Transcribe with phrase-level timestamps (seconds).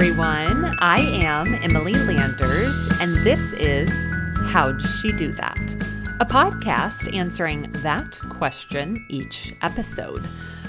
[0.00, 0.64] everyone.
[0.78, 3.90] I am Emily Landers, and this is
[4.46, 5.60] How'd She Do That?
[6.20, 10.26] A podcast answering that question each episode.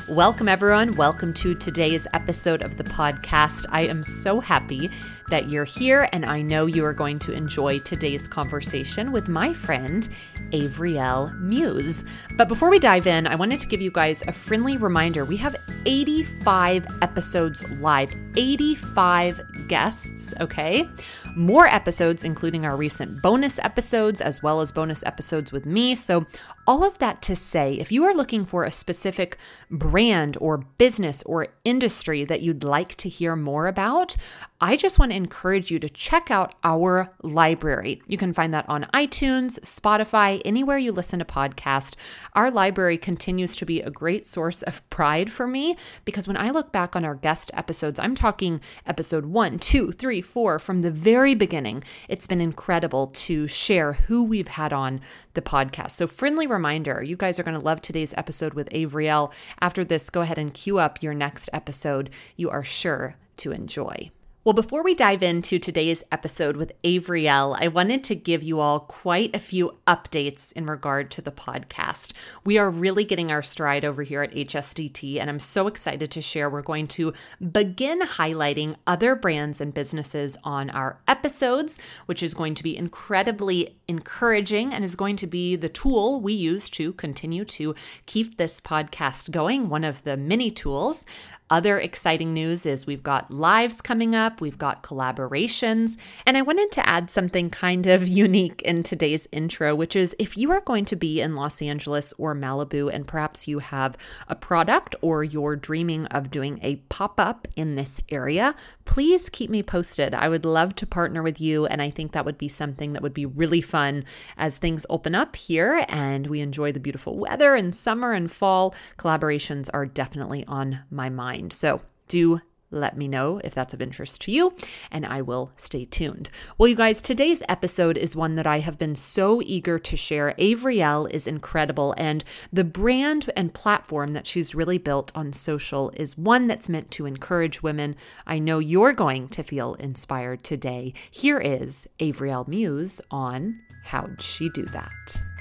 [0.09, 0.97] Welcome, everyone.
[0.97, 3.65] Welcome to today's episode of the podcast.
[3.70, 4.91] I am so happy
[5.32, 9.53] that you're here, and I know you are going to enjoy today's conversation with my
[9.53, 10.08] friend,
[10.52, 12.03] Avriel Muse.
[12.35, 15.23] But before we dive in, I wanted to give you guys a friendly reminder.
[15.23, 15.55] We have
[15.86, 20.86] 85 episodes live, 85 guests, okay?
[21.34, 25.95] More episodes, including our recent bonus episodes, as well as bonus episodes with me.
[25.95, 26.25] So,
[26.67, 29.38] all of that to say, if you are looking for a specific
[29.70, 34.16] brand or business or industry that you'd like to hear more about,
[34.63, 37.99] I just want to encourage you to check out our library.
[38.05, 41.95] You can find that on iTunes, Spotify, anywhere you listen to podcasts.
[42.33, 46.52] Our library continues to be a great source of pride for me because when I
[46.52, 50.91] look back on our guest episodes, I'm talking episode one, two, three, four, from the
[50.91, 51.83] very beginning.
[52.08, 55.02] It's been incredible to share who we've had on
[55.33, 55.91] the podcast.
[55.91, 59.31] So, friendly reminder you guys are going to love today's episode with Avriel.
[59.59, 62.11] After this, go ahead and queue up your next episode.
[62.36, 64.11] You are sure to enjoy.
[64.44, 68.80] Well, before we dive into today's episode with Avriel, I wanted to give you all
[68.80, 72.14] quite a few updates in regard to the podcast.
[72.44, 76.23] We are really getting our stride over here at HSDT, and I'm so excited to
[76.23, 76.50] share.
[76.50, 77.14] We're going to
[77.52, 83.78] begin highlighting other brands and businesses on our episodes, which is going to be incredibly
[83.88, 87.76] encouraging and is going to be the tool we use to continue to
[88.08, 91.05] keep this podcast going, one of the many tools.
[91.52, 96.71] Other exciting news is we've got lives coming up, we've got collaborations, and I wanted
[96.71, 100.85] to add something kind of unique in today's intro, which is if you are going
[100.85, 103.97] to be in Los Angeles or Malibu and perhaps you have
[104.30, 108.55] a product or you're dreaming of doing a pop up in this area,
[108.86, 110.14] please keep me posted.
[110.14, 113.02] I would love to partner with you, and I think that would be something that
[113.02, 114.05] would be really fun
[114.37, 118.73] as things open up here and we enjoy the beautiful weather and summer and fall.
[118.97, 121.53] Collaborations are definitely on my mind mind.
[121.53, 122.41] So do
[122.73, 124.53] let me know if that's of interest to you,
[124.89, 126.29] and I will stay tuned.
[126.57, 130.33] Well, you guys, today's episode is one that I have been so eager to share.
[130.39, 136.18] Avriel is incredible, and the brand and platform that she's really built on social is
[136.18, 137.94] one that's meant to encourage women.
[138.25, 140.94] I know you're going to feel inspired today.
[141.09, 145.40] Here is Avriel Muse on How'd She Do That?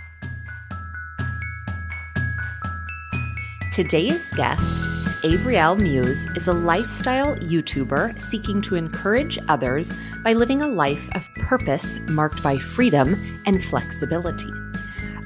[3.72, 4.82] Today's guest
[5.22, 9.94] Avriel Muse is a lifestyle YouTuber seeking to encourage others
[10.24, 13.14] by living a life of purpose marked by freedom
[13.46, 14.50] and flexibility.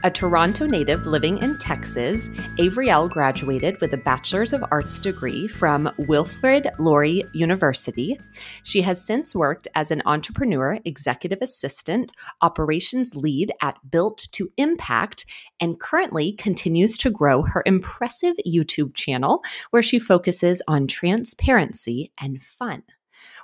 [0.05, 2.29] A Toronto native living in Texas,
[2.59, 8.21] Avriel graduated with a Bachelor's of Arts degree from Wilfrid Laurier University.
[8.65, 15.25] She has since worked as an entrepreneur, executive assistant, operations lead at Built to Impact,
[15.59, 22.43] and currently continues to grow her impressive YouTube channel where she focuses on transparency and
[22.43, 22.83] fun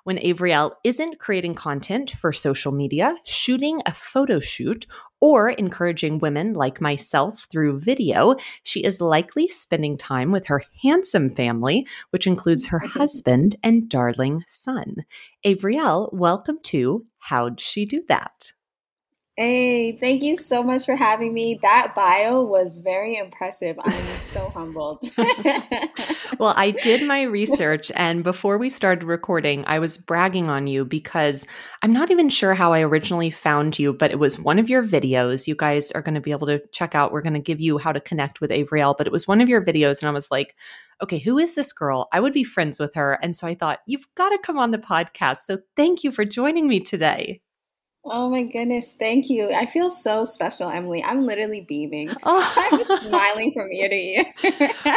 [0.05, 4.87] when Avriel isn't creating content for social media, shooting a photo shoot,
[5.21, 11.31] or encouraging women like myself through video, she is likely spending time with her handsome
[11.31, 12.99] family, which includes her mm-hmm.
[12.99, 15.05] husband and darling son.
[15.45, 18.53] Avriel, welcome to How'd She Do That?
[19.41, 21.59] Hey, thank you so much for having me.
[21.63, 23.75] That bio was very impressive.
[23.83, 25.03] I'm so humbled.
[26.39, 30.85] well, I did my research, and before we started recording, I was bragging on you
[30.85, 31.47] because
[31.81, 34.85] I'm not even sure how I originally found you, but it was one of your
[34.85, 35.47] videos.
[35.47, 37.11] You guys are going to be able to check out.
[37.11, 39.49] We're going to give you how to connect with Avriel, but it was one of
[39.49, 40.55] your videos, and I was like,
[41.03, 42.11] okay, who is this girl?
[42.13, 43.19] I would be friends with her.
[43.23, 45.39] And so I thought, you've got to come on the podcast.
[45.47, 47.41] So thank you for joining me today.
[48.03, 49.53] Oh my goodness, thank you.
[49.53, 51.05] I feel so special, Emily.
[51.05, 52.11] I'm literally beaming.
[52.23, 52.55] Oh.
[52.73, 54.25] I'm smiling from ear to ear.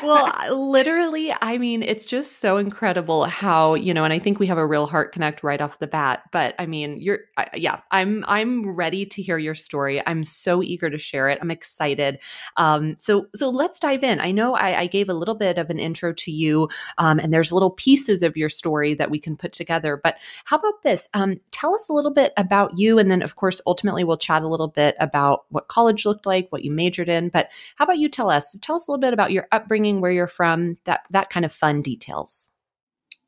[0.04, 0.32] well,
[0.72, 4.58] literally, I mean, it's just so incredible how, you know, and I think we have
[4.58, 8.24] a real heart connect right off the bat, but I mean, you're uh, yeah, I'm
[8.26, 10.02] I'm ready to hear your story.
[10.08, 11.40] I'm so eager to share it.
[11.42, 12.20] I'm excited.
[12.56, 14.22] Um so so let's dive in.
[14.22, 16.70] I know I, I gave a little bit of an intro to you
[17.00, 20.58] um and there's little pieces of your story that we can put together, but how
[20.58, 21.10] about this?
[21.14, 24.44] Um tell us a little bit about you and then, of course, ultimately, we'll chat
[24.44, 27.30] a little bit about what college looked like, what you majored in.
[27.30, 28.56] But how about you tell us?
[28.62, 31.52] Tell us a little bit about your upbringing, where you're from, that that kind of
[31.52, 32.50] fun details.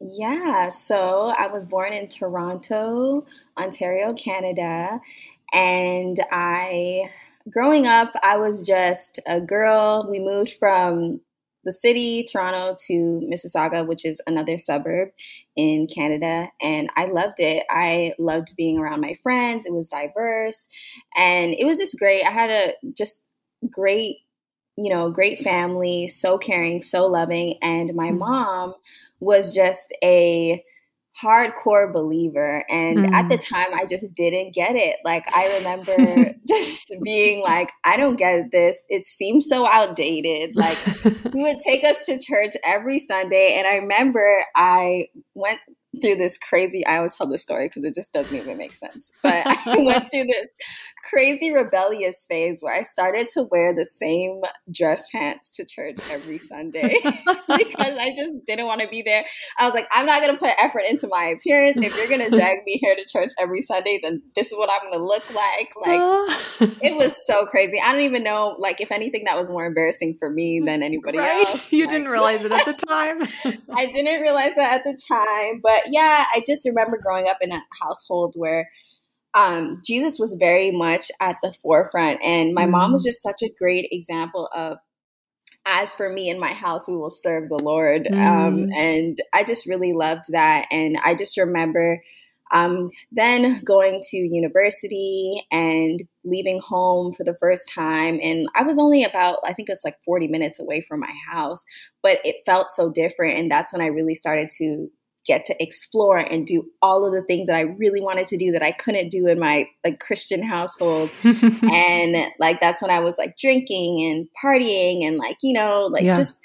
[0.02, 3.26] Yeah, so I was born in Toronto,
[3.58, 5.00] Ontario, Canada,
[5.54, 7.10] and I
[7.50, 10.08] growing up, I was just a girl.
[10.10, 11.22] We moved from
[11.66, 12.94] the city, Toronto, to
[13.30, 15.10] Mississauga, which is another suburb
[15.56, 16.50] in Canada.
[16.62, 17.66] And I loved it.
[17.70, 19.66] I loved being around my friends.
[19.66, 20.68] It was diverse
[21.18, 22.24] and it was just great.
[22.24, 23.22] I had a just
[23.70, 24.18] great,
[24.78, 27.58] you know, great family, so caring, so loving.
[27.62, 28.20] And my mm-hmm.
[28.20, 28.76] mom
[29.20, 30.64] was just a,
[31.22, 33.14] hardcore believer and mm.
[33.14, 33.50] at the mm.
[33.50, 38.52] time i just didn't get it like i remember just being like i don't get
[38.52, 40.78] this it seems so outdated like
[41.34, 45.60] he would take us to church every sunday and i remember i went
[46.02, 49.12] through this crazy I always tell this story because it just doesn't even make sense.
[49.24, 50.48] But I went through this
[51.10, 56.38] crazy rebellious phase where I started to wear the same dress pants to church every
[56.38, 59.26] Sunday because I just didn't want to be there.
[59.58, 61.78] I was like, I'm not gonna put effort into my appearance.
[61.78, 64.92] If you're gonna drag me here to church every Sunday, then this is what I'm
[64.92, 65.72] gonna look like.
[65.76, 66.68] Like ah.
[66.82, 67.80] it was so crazy.
[67.84, 71.18] I don't even know like if anything that was more embarrassing for me than anybody
[71.18, 71.46] right?
[71.48, 71.66] else.
[71.76, 73.22] You like, didn't realize it at the time.
[73.76, 77.52] I didn't realize that at the time, but yeah, I just remember growing up in
[77.52, 78.70] a household where
[79.36, 82.22] um, Jesus was very much at the forefront.
[82.24, 82.72] And my mm.
[82.72, 83.10] mom was mm.
[83.10, 84.78] just such a great example of,
[85.66, 88.08] as for me in my house, we will serve the Lord.
[88.08, 88.18] Um, mm.
[88.18, 90.68] Um, and I just really loved that.
[90.72, 92.02] And I just remember
[92.54, 98.20] um, then going to university and leaving home for the first time.
[98.22, 101.66] And I was only about, I think it's like 40 minutes away from my house,
[102.04, 103.38] but it felt so different.
[103.38, 104.90] And that's when I really started to
[105.26, 108.52] get to explore and do all of the things that I really wanted to do
[108.52, 111.14] that I couldn't do in my like Christian household.
[111.24, 116.04] and like that's when I was like drinking and partying and like, you know, like
[116.04, 116.14] yeah.
[116.14, 116.40] just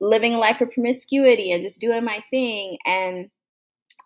[0.00, 2.78] living a life of promiscuity and just doing my thing.
[2.84, 3.30] And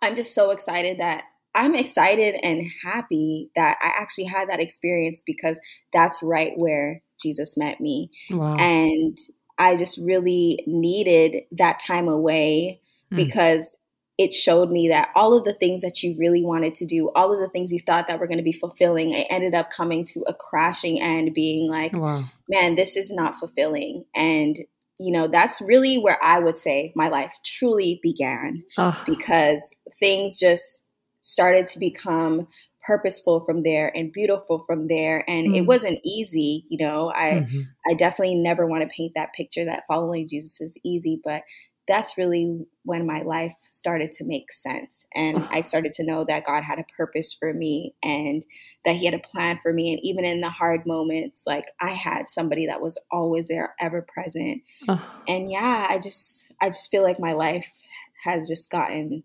[0.03, 5.23] I'm just so excited that I'm excited and happy that I actually had that experience
[5.27, 5.59] because
[5.93, 8.11] that's right where Jesus met me.
[8.31, 8.57] Wow.
[8.57, 9.17] And
[9.59, 12.81] I just really needed that time away
[13.13, 13.17] mm.
[13.17, 13.77] because
[14.19, 17.33] it showed me that all of the things that you really wanted to do, all
[17.33, 20.05] of the things you thought that were going to be fulfilling, it ended up coming
[20.07, 22.25] to a crashing end, being like, wow.
[22.49, 24.05] man, this is not fulfilling.
[24.17, 24.57] And,
[24.99, 29.01] you know, that's really where I would say my life truly began oh.
[29.07, 29.71] because
[30.01, 30.85] things just
[31.21, 32.49] started to become
[32.85, 35.57] purposeful from there and beautiful from there and mm.
[35.57, 37.61] it wasn't easy you know i mm-hmm.
[37.91, 41.43] i definitely never want to paint that picture that following jesus is easy but
[41.89, 45.07] that's really when my life started to make sense.
[45.15, 45.49] And uh-huh.
[45.51, 48.45] I started to know that God had a purpose for me and
[48.85, 49.95] that He had a plan for me.
[49.95, 54.03] And even in the hard moments, like I had somebody that was always there, ever
[54.03, 54.63] present.
[54.87, 55.21] Uh-huh.
[55.27, 57.67] And yeah, I just, I just feel like my life
[58.25, 59.25] has just gotten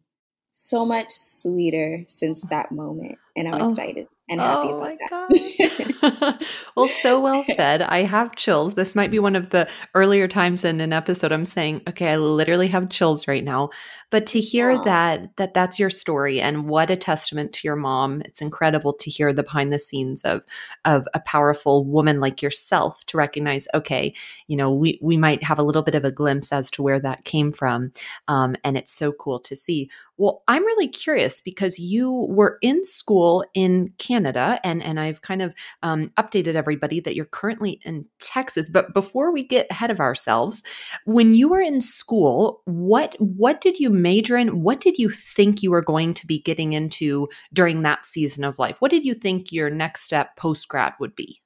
[0.54, 2.56] so much sweeter since uh-huh.
[2.56, 3.18] that moment.
[3.36, 3.66] And I'm oh.
[3.68, 6.48] excited and happy oh about that.
[6.76, 7.82] well, so well said.
[7.82, 8.76] I have chills.
[8.76, 12.16] This might be one of the earlier times in an episode I'm saying, okay, I
[12.16, 13.70] literally have chills right now.
[14.10, 14.86] But to hear Aww.
[14.86, 18.22] that that that's your story and what a testament to your mom.
[18.22, 20.44] It's incredible to hear the behind the scenes of
[20.86, 24.14] of a powerful woman like yourself to recognize, okay,
[24.48, 27.00] you know, we we might have a little bit of a glimpse as to where
[27.00, 27.92] that came from.
[28.28, 29.90] Um, and it's so cool to see.
[30.18, 35.42] Well, I'm really curious because you were in school in Canada, and and I've kind
[35.42, 38.70] of um, updated everybody that you're currently in Texas.
[38.70, 40.64] But before we get ahead of ourselves,
[41.06, 44.62] when you were in school, what what did you major in?
[44.62, 48.60] What did you think you were going to be getting into during that season of
[48.60, 48.78] life?
[48.80, 51.42] What did you think your next step post grad would be?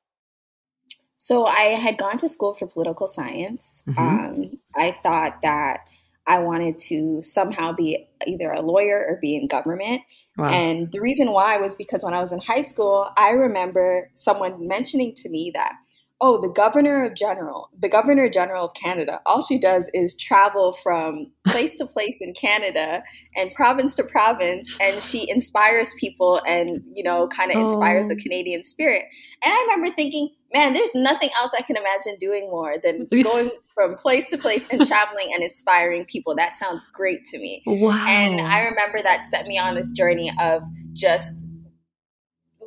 [1.18, 3.84] So I had gone to school for political science.
[3.88, 4.00] Mm-hmm.
[4.00, 5.80] Um, I thought that
[6.28, 10.02] I wanted to somehow be either a lawyer or be in government.
[10.38, 10.50] Wow.
[10.50, 14.68] And the reason why was because when I was in high school, I remember someone
[14.68, 15.74] mentioning to me that,
[16.20, 20.74] oh, the governor of general, the governor general of Canada, all she does is travel
[20.74, 23.04] from place to place in Canada
[23.36, 28.16] and province to province, and she inspires people and, you know, kind of inspires the
[28.16, 28.22] oh.
[28.22, 29.04] Canadian spirit.
[29.44, 33.52] And I remember thinking, man, there's nothing else I can imagine doing more than going
[33.78, 36.36] from place to place and traveling and inspiring people.
[36.36, 37.62] That sounds great to me.
[37.66, 38.06] Wow.
[38.08, 41.46] And I remember that set me on this journey of just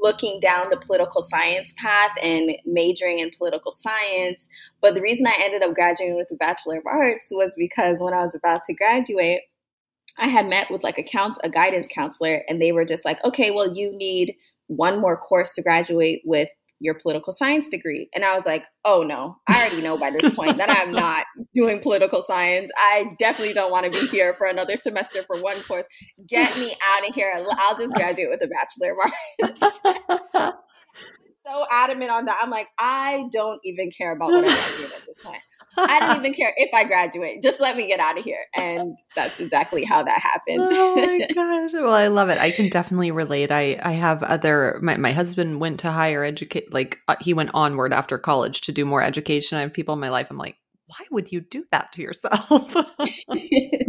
[0.01, 4.49] looking down the political science path and majoring in political science.
[4.81, 8.15] But the reason I ended up graduating with a Bachelor of Arts was because when
[8.15, 9.43] I was about to graduate,
[10.19, 13.23] I had met with like a counsel, a guidance counselor, and they were just like,
[13.25, 14.37] okay, well, you need
[14.67, 16.49] one more course to graduate with
[16.81, 18.09] your political science degree.
[18.15, 21.27] And I was like, oh no, I already know by this point that I'm not
[21.55, 22.71] doing political science.
[22.77, 25.85] I definitely don't want to be here for another semester for one course.
[26.27, 27.33] Get me out of here.
[27.59, 30.57] I'll just graduate with a Bachelor of Arts.
[31.51, 32.39] so adamant on that.
[32.43, 35.41] I'm like, I don't even care about what I graduate at this point.
[35.77, 37.43] I don't even care if I graduate.
[37.43, 38.45] Just let me get out of here.
[38.57, 40.69] And that's exactly how that happened.
[40.71, 41.73] oh my gosh.
[41.73, 42.39] Well, I love it.
[42.39, 43.51] I can definitely relate.
[43.53, 47.51] I, I have other, my, my husband went to higher educate, like uh, he went
[47.55, 49.59] onward after college to do more education.
[49.59, 50.29] I have people in my life.
[50.31, 50.57] I'm like,
[50.91, 52.49] why would you do that to yourself?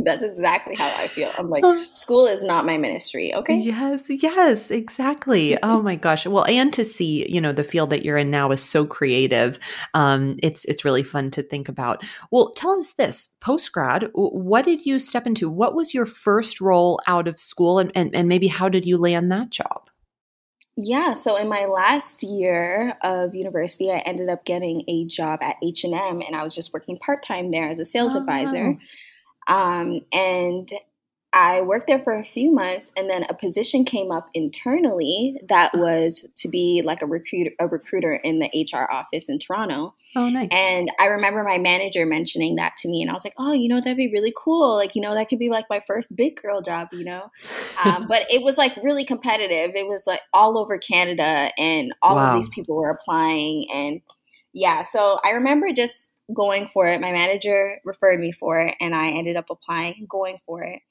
[0.04, 1.32] That's exactly how I feel.
[1.38, 3.34] I'm like, school is not my ministry.
[3.34, 3.58] Okay.
[3.58, 5.58] Yes, yes, exactly.
[5.64, 6.28] oh my gosh.
[6.28, 9.58] Well, and to see, you know, the field that you're in now is so creative.
[9.96, 12.04] Um, it's it's really fun to think about.
[12.30, 14.10] Well, tell us this post grad.
[14.14, 15.50] What did you step into?
[15.50, 18.98] What was your first role out of school, and, and and maybe how did you
[18.98, 19.91] land that job?
[20.84, 25.58] Yeah, so in my last year of university, I ended up getting a job at
[25.64, 28.80] H and I was just working part time there as a sales oh, advisor.
[29.48, 30.72] Um, and
[31.34, 35.78] I worked there for a few months, and then a position came up internally that
[35.78, 39.94] was to be like a recruiter, a recruiter in the HR office in Toronto.
[40.16, 40.50] Oh, nice.
[40.52, 43.68] And I remember my manager mentioning that to me, and I was like, "Oh, you
[43.68, 44.76] know, that'd be really cool.
[44.76, 47.32] Like, you know, that could be like my first big girl job, you know."
[47.84, 49.76] Um, but it was like really competitive.
[49.76, 52.30] It was like all over Canada, and all wow.
[52.30, 54.02] of these people were applying, and
[54.54, 54.82] yeah.
[54.84, 57.02] So I remember just going for it.
[57.02, 60.82] My manager referred me for it, and I ended up applying and going for it.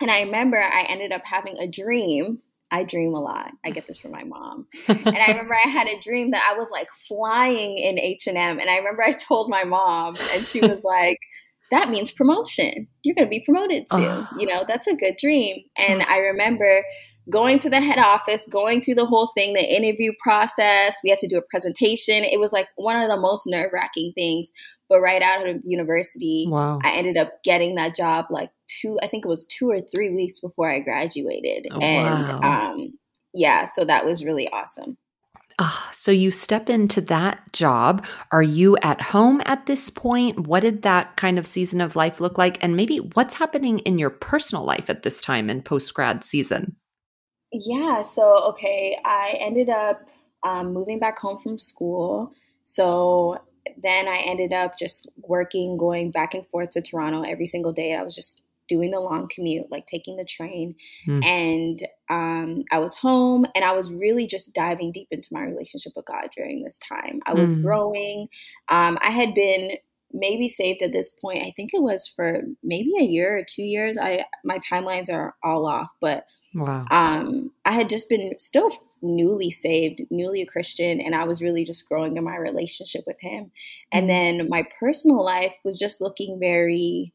[0.00, 2.40] And I remember I ended up having a dream.
[2.70, 3.52] I dream a lot.
[3.64, 4.66] I get this from my mom.
[4.88, 8.68] and I remember I had a dream that I was like flying in H&M and
[8.70, 11.18] I remember I told my mom and she was like
[11.70, 12.88] that means promotion.
[13.02, 14.26] You're going to be promoted soon.
[14.38, 15.62] You know, that's a good dream.
[15.76, 16.82] And I remember
[17.30, 20.96] going to the head office, going through the whole thing, the interview process.
[21.04, 22.24] We had to do a presentation.
[22.24, 24.50] It was like one of the most nerve wracking things.
[24.88, 26.78] But right out of university, wow.
[26.82, 30.10] I ended up getting that job like two, I think it was two or three
[30.10, 31.66] weeks before I graduated.
[31.70, 32.72] Oh, and wow.
[32.72, 32.98] um,
[33.34, 34.96] yeah, so that was really awesome.
[35.60, 38.06] Ah, so you step into that job.
[38.32, 40.46] Are you at home at this point?
[40.46, 42.62] What did that kind of season of life look like?
[42.62, 46.76] And maybe what's happening in your personal life at this time in post grad season?
[47.50, 50.00] Yeah, so okay, I ended up
[50.44, 52.32] um, moving back home from school.
[52.62, 53.38] So
[53.82, 57.96] then I ended up just working, going back and forth to Toronto every single day.
[57.96, 60.74] I was just doing the long commute, like taking the train.
[61.06, 61.24] Mm.
[61.24, 65.92] And um, I was home and I was really just diving deep into my relationship
[65.96, 67.20] with God during this time.
[67.26, 67.62] I was mm.
[67.62, 68.28] growing.
[68.68, 69.72] Um, I had been
[70.12, 71.44] maybe saved at this point.
[71.44, 73.98] I think it was for maybe a year or two years.
[73.98, 76.86] I my timelines are all off, but wow.
[76.90, 78.70] um, I had just been still
[79.02, 83.20] newly saved, newly a Christian, and I was really just growing in my relationship with
[83.20, 83.50] Him.
[83.92, 84.08] And mm.
[84.08, 87.12] then my personal life was just looking very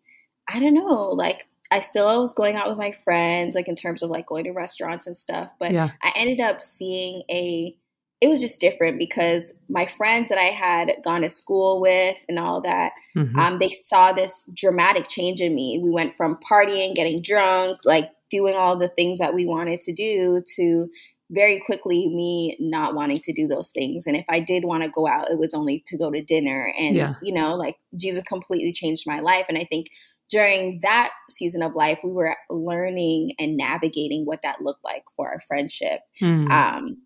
[0.48, 4.04] I don't know, like I still was going out with my friends, like in terms
[4.04, 5.52] of like going to restaurants and stuff.
[5.60, 5.90] But yeah.
[6.04, 7.76] I ended up seeing a,
[8.22, 12.38] it was just different because my friends that I had gone to school with and
[12.38, 13.38] all that, mm-hmm.
[13.40, 15.80] um, they saw this dramatic change in me.
[15.84, 19.94] We went from partying, getting drunk, like doing all the things that we wanted to
[19.94, 20.90] do to
[21.32, 24.90] very quickly me not wanting to do those things and if i did want to
[24.90, 27.16] go out it was only to go to dinner and yeah.
[27.24, 29.88] you know like jesus completely changed my life and i think
[30.34, 35.30] during that season of life, we were learning and navigating what that looked like for
[35.32, 36.00] our friendship.
[36.20, 36.52] Mm.
[36.52, 36.98] Um,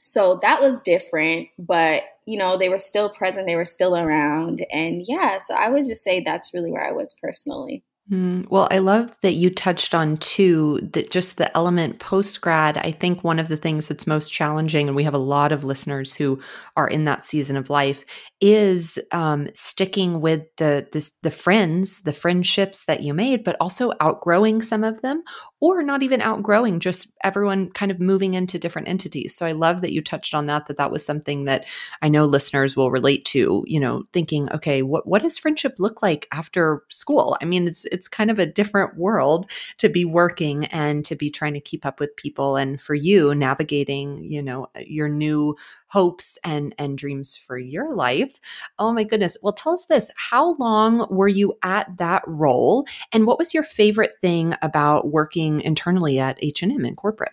[0.00, 4.64] so that was different, but you know, they were still present, they were still around.
[4.72, 7.84] And yeah, so I would just say that's really where I was personally.
[8.12, 12.76] Mm, well, I love that you touched on too that just the element post grad.
[12.76, 15.64] I think one of the things that's most challenging, and we have a lot of
[15.64, 16.38] listeners who
[16.76, 18.04] are in that season of life,
[18.42, 20.86] is um, sticking with the
[21.22, 25.22] the friends, the friendships that you made, but also outgrowing some of them,
[25.62, 29.34] or not even outgrowing, just everyone kind of moving into different entities.
[29.34, 30.66] So I love that you touched on that.
[30.66, 31.64] That that was something that
[32.02, 33.64] I know listeners will relate to.
[33.66, 37.36] You know, thinking, okay, what what does friendship look like after school?
[37.40, 41.30] I mean, it's it's kind of a different world to be working and to be
[41.30, 45.56] trying to keep up with people and for you navigating you know your new
[45.88, 48.40] hopes and and dreams for your life.
[48.78, 49.36] Oh my goodness.
[49.42, 50.10] Well tell us this.
[50.16, 52.86] How long were you at that role?
[53.12, 57.32] And what was your favorite thing about working internally at h&m in corporate?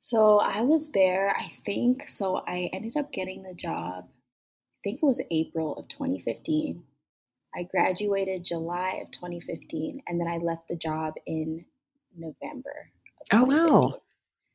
[0.00, 4.96] So i was there i think so i ended up getting the job i think
[5.02, 6.82] it was april of 2015
[7.56, 11.64] I graduated July of 2015, and then I left the job in
[12.16, 12.90] November.
[13.32, 14.00] oh wow!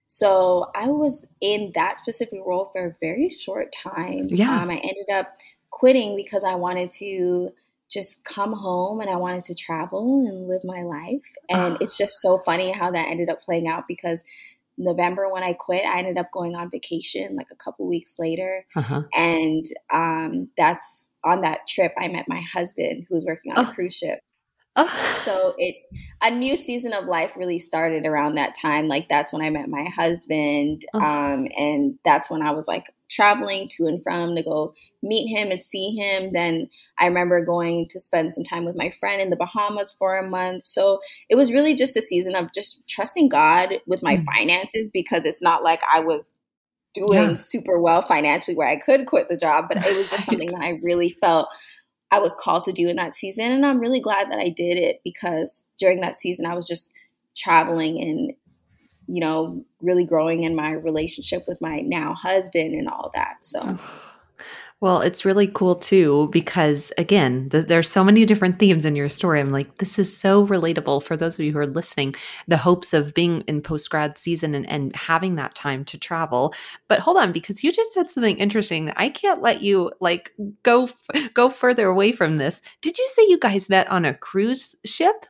[0.08, 4.27] So I was in that specific role for a very short time.
[4.29, 5.29] Yeah, um, I ended up
[5.72, 7.51] quitting because I wanted to
[7.89, 11.22] just come home and I wanted to travel and live my life.
[11.50, 14.24] And it's just so funny how that ended up playing out because
[14.77, 18.65] November when I quit, I ended up going on vacation like a couple weeks later,
[18.75, 19.03] uh-huh.
[19.13, 23.69] and um, that's on that trip, I met my husband who was working on oh.
[23.69, 24.19] a cruise ship.
[24.75, 25.21] Oh.
[25.25, 25.75] So it
[26.21, 28.88] a new season of life really started around that time.
[28.88, 30.99] Like that's when I met my husband, oh.
[30.99, 35.51] um, and that's when I was like traveling to and from to go meet him
[35.51, 36.31] and see him.
[36.31, 40.17] Then I remember going to spend some time with my friend in the Bahamas for
[40.17, 40.63] a month.
[40.63, 40.99] So
[41.29, 44.25] it was really just a season of just trusting God with my mm.
[44.25, 46.31] finances because it's not like I was
[46.93, 47.36] doing yeah.
[47.36, 50.62] super well financially where I could quit the job, but it was just something that
[50.62, 51.48] I really felt
[52.12, 53.51] I was called to do in that season.
[53.51, 56.91] And I'm really glad that I did it because during that season, I was just
[57.38, 58.34] traveling and,
[59.08, 63.38] you know, really growing in my relationship with my now husband and all that.
[63.41, 63.77] So.
[64.81, 69.09] Well, it's really cool too because again, the, there's so many different themes in your
[69.09, 69.41] story.
[69.41, 72.15] I'm like, this is so relatable for those of you who are listening.
[72.48, 76.53] The hopes of being in post grad season and, and having that time to travel.
[76.88, 80.33] But hold on, because you just said something interesting that I can't let you like
[80.63, 80.89] go
[81.33, 82.62] go further away from this.
[82.81, 85.25] Did you say you guys met on a cruise ship?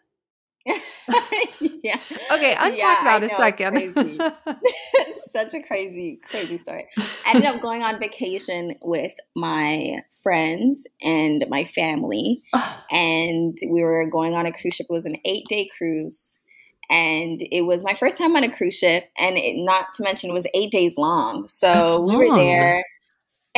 [1.61, 1.99] yeah.
[2.31, 3.93] Okay, unpack yeah, that a second.
[5.11, 6.87] Such a crazy, crazy story.
[6.97, 12.43] I ended up going on vacation with my friends and my family,
[12.91, 14.87] and we were going on a cruise ship.
[14.89, 16.37] It was an eight-day cruise,
[16.89, 19.05] and it was my first time on a cruise ship.
[19.17, 21.47] And it, not to mention, it was eight days long.
[21.47, 22.17] So That's we long.
[22.17, 22.83] were there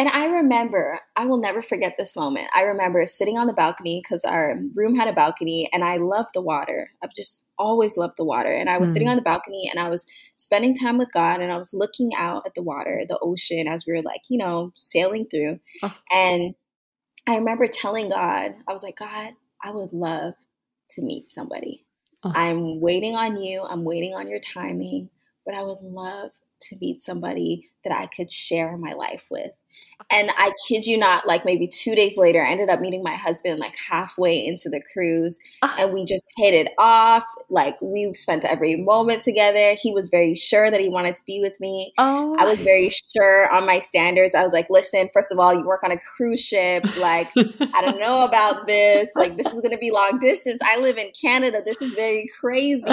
[0.02, 2.48] and I remember, I will never forget this moment.
[2.56, 6.26] I remember sitting on the balcony because our room had a balcony and I love
[6.34, 6.90] the water.
[7.04, 8.50] I've just always loved the water.
[8.50, 8.94] And I was mm.
[8.94, 12.16] sitting on the balcony and I was spending time with God and I was looking
[12.18, 15.60] out at the water, the ocean, as we were like, you know, sailing through.
[15.84, 15.96] Oh.
[16.10, 16.56] And
[17.28, 20.34] I remember telling God, I was like, God, I would love
[20.90, 21.86] to meet somebody.
[22.24, 22.32] Oh.
[22.34, 25.12] I'm waiting on you, I'm waiting on your timing,
[25.46, 26.32] but I would love
[26.62, 29.52] to meet somebody that I could share my life with.
[30.10, 33.16] And I kid you not, like maybe two days later, I ended up meeting my
[33.16, 37.24] husband like halfway into the cruise and we just hit it off.
[37.50, 39.76] Like we spent every moment together.
[39.80, 41.94] He was very sure that he wanted to be with me.
[41.98, 42.36] Oh.
[42.38, 44.36] I was very sure on my standards.
[44.36, 46.84] I was like, listen, first of all, you work on a cruise ship.
[46.98, 49.10] Like, I don't know about this.
[49.16, 50.62] Like, this is going to be long distance.
[50.64, 51.62] I live in Canada.
[51.66, 52.84] This is very crazy.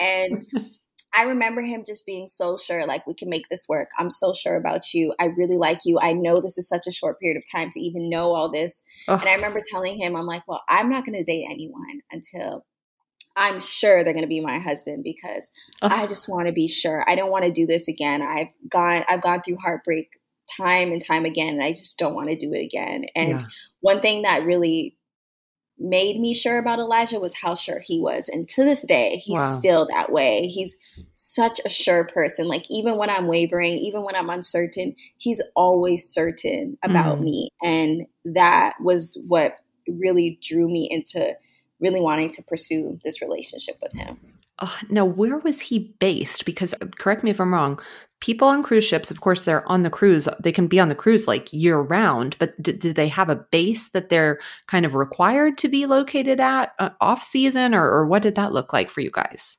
[0.00, 0.46] And
[1.18, 3.90] I remember him just being so sure, like, we can make this work.
[3.98, 5.12] I'm so sure about you.
[5.18, 5.98] I really like you.
[5.98, 8.84] I know this is such a short period of time to even know all this.
[9.08, 9.18] Ugh.
[9.18, 12.64] And I remember telling him, I'm like, well, I'm not going to date anyone until
[13.34, 15.50] I'm sure they're going to be my husband because
[15.82, 15.90] Ugh.
[15.92, 17.04] I just want to be sure.
[17.08, 18.22] I don't want to do this again.
[18.22, 20.10] I've gone, I've gone through heartbreak
[20.56, 23.06] time and time again, and I just don't want to do it again.
[23.16, 23.46] And yeah.
[23.80, 24.96] one thing that really
[25.78, 28.28] made me sure about Elijah was how sure he was.
[28.28, 29.56] And to this day, he's wow.
[29.58, 30.46] still that way.
[30.46, 30.76] He's
[31.14, 32.48] such a sure person.
[32.48, 37.24] Like, even when I'm wavering, even when I'm uncertain, he's always certain about mm.
[37.24, 37.50] me.
[37.62, 41.36] And that was what really drew me into
[41.80, 44.18] really wanting to pursue this relationship with him.
[44.60, 46.44] Oh, now, where was he based?
[46.44, 47.78] Because correct me if I'm wrong.
[48.20, 50.28] People on cruise ships, of course, they're on the cruise.
[50.40, 53.36] They can be on the cruise like year round, but do, do they have a
[53.36, 58.06] base that they're kind of required to be located at uh, off season, or, or
[58.06, 59.58] what did that look like for you guys?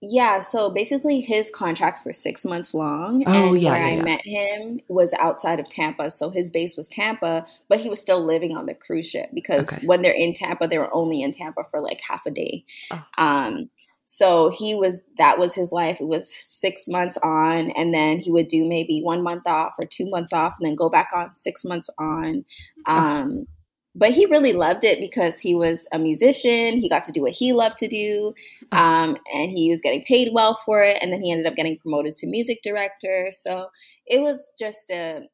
[0.00, 3.24] Yeah, so basically his contracts were six months long.
[3.26, 4.02] Oh, and yeah, where yeah, I yeah.
[4.02, 6.10] met him was outside of Tampa.
[6.12, 9.72] So his base was Tampa, but he was still living on the cruise ship because
[9.72, 9.86] okay.
[9.86, 12.64] when they're in Tampa, they were only in Tampa for like half a day.
[12.92, 13.04] Oh.
[13.18, 13.70] Um,
[14.10, 16.00] so he was that was his life.
[16.00, 19.84] It was six months on, and then he would do maybe one month off or
[19.84, 22.46] two months off, and then go back on six months on.
[22.86, 23.46] Um,
[23.94, 26.80] but he really loved it because he was a musician.
[26.80, 28.32] He got to do what he loved to do,
[28.72, 30.96] um, and he was getting paid well for it.
[31.02, 33.28] And then he ended up getting promoted to music director.
[33.32, 33.66] So
[34.06, 35.28] it was just a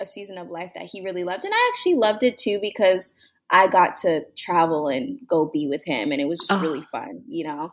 [0.00, 3.12] a season of life that he really loved, and I actually loved it too because
[3.50, 6.60] I got to travel and go be with him, and it was just oh.
[6.60, 6.98] really ah.
[6.98, 7.72] fun, you know.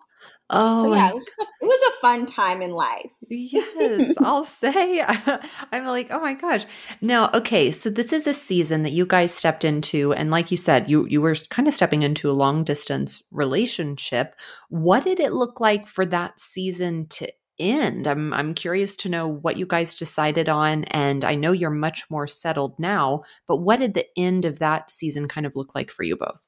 [0.53, 3.09] Oh, so yeah, it was just a, it was a fun time in life.
[3.29, 5.01] yes, I'll say.
[5.71, 6.65] I'm like, oh my gosh.
[6.99, 10.57] Now, okay, so this is a season that you guys stepped into, and like you
[10.57, 14.35] said, you you were kind of stepping into a long distance relationship.
[14.67, 17.31] What did it look like for that season to
[17.61, 18.07] end?
[18.07, 22.09] I'm I'm curious to know what you guys decided on, and I know you're much
[22.09, 23.23] more settled now.
[23.47, 26.47] But what did the end of that season kind of look like for you both?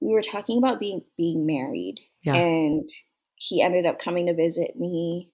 [0.00, 2.34] We were talking about being being married yeah.
[2.34, 2.88] And
[3.36, 5.30] he ended up coming to visit me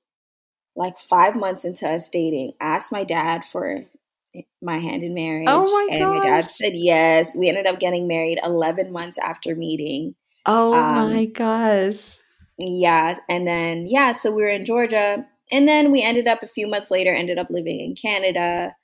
[0.77, 2.53] like five months into us dating.
[2.61, 3.85] Asked my dad for
[4.61, 5.47] my hand in marriage.
[5.49, 7.37] Oh my and my dad said yes.
[7.37, 10.15] We ended up getting married 11 months after meeting.
[10.47, 12.19] Oh um, my gosh.
[12.61, 13.17] Yeah.
[13.29, 15.27] And then, yeah, so we were in Georgia.
[15.51, 18.75] And then we ended up a few months later, ended up living in Canada.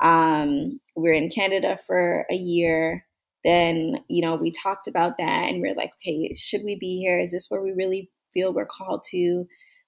[0.00, 3.06] Um, we are in Canada for a year.
[3.44, 6.98] Then, you know, we talked about that and we are like, okay, should we be
[6.98, 7.18] here?
[7.18, 9.46] Is this where we really feel we're called to?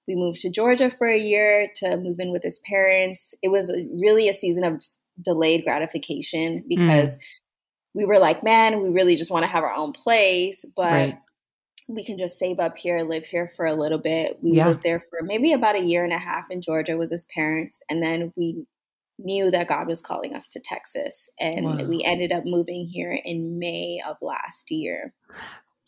[0.09, 3.35] We moved to Georgia for a year to move in with his parents.
[3.42, 4.83] It was really a season of
[5.22, 7.18] delayed gratification because mm.
[7.94, 11.18] we were like, man, we really just want to have our own place, but right.
[11.94, 14.38] We can just save up here, live here for a little bit.
[14.42, 14.68] We yeah.
[14.68, 17.81] lived there for maybe about a year and a half in Georgia with his parents,
[17.88, 18.66] and then we
[19.18, 21.85] knew that God was calling us to Texas, and wow.
[21.85, 25.12] we ended up moving here in May of last year.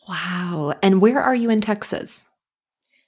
[0.07, 0.75] Wow.
[0.81, 2.25] And where are you in Texas?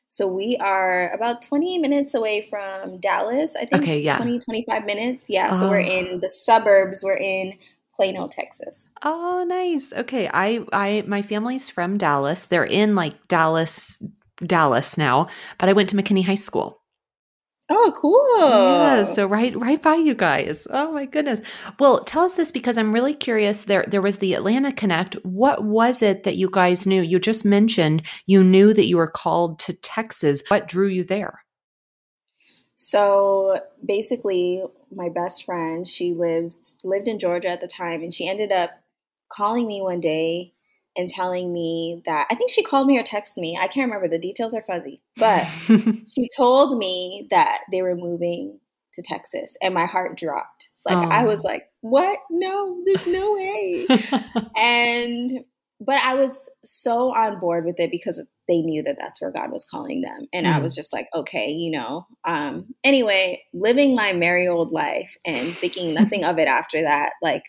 [0.09, 3.55] So we are about 20 minutes away from Dallas.
[3.55, 4.17] I think okay, yeah.
[4.17, 5.25] 20, 25 minutes.
[5.29, 5.49] Yeah.
[5.51, 5.57] Oh.
[5.57, 5.85] So we're oh.
[5.85, 7.03] in the suburbs.
[7.03, 7.57] We're in
[7.97, 8.91] Plano, Texas.
[9.03, 9.91] Oh, nice.
[9.91, 10.29] Okay.
[10.31, 12.45] I I my family's from Dallas.
[12.45, 14.01] They're in like Dallas
[14.45, 16.83] Dallas now, but I went to McKinney High School.
[17.69, 18.39] Oh, cool.
[18.39, 20.67] Yeah, so right right by you guys.
[20.69, 21.41] Oh my goodness.
[21.79, 23.63] Well, tell us this because I'm really curious.
[23.63, 25.15] There there was the Atlanta Connect.
[25.25, 27.01] What was it that you guys knew?
[27.01, 30.43] You just mentioned you knew that you were called to Texas.
[30.49, 31.43] What drew you there?
[32.77, 34.63] So basically,
[34.95, 38.69] my best friend, she lives lived in Georgia at the time and she ended up
[39.29, 40.53] calling me one day
[40.95, 43.57] and telling me that I think she called me or texted me.
[43.59, 44.07] I can't remember.
[44.07, 45.01] The details are fuzzy.
[45.17, 48.59] But she told me that they were moving
[48.93, 50.69] to Texas and my heart dropped.
[50.85, 51.27] Like I oh.
[51.27, 52.19] was like, "What?
[52.29, 53.87] No, there's no way."
[54.55, 55.31] and
[55.79, 59.51] but I was so on board with it because they knew that that's where God
[59.51, 60.27] was calling them.
[60.33, 60.53] And mm.
[60.53, 62.07] I was just like, okay, you know.
[62.25, 67.13] Um, anyway, living my merry old life and thinking nothing of it after that.
[67.21, 67.43] Like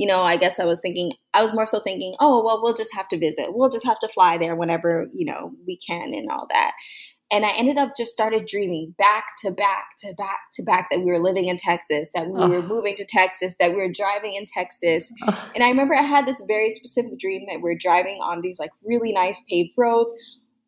[0.00, 2.74] you know, I guess I was thinking, I was more so thinking, oh, well, we'll
[2.74, 3.48] just have to visit.
[3.50, 6.72] We'll just have to fly there whenever, you know, we can and all that.
[7.30, 11.00] And I ended up just started dreaming back to back to back to back that
[11.00, 12.48] we were living in Texas, that we oh.
[12.48, 15.12] were moving to Texas, that we were driving in Texas.
[15.28, 15.50] Oh.
[15.54, 18.58] And I remember I had this very specific dream that we we're driving on these
[18.58, 20.12] like really nice paved roads.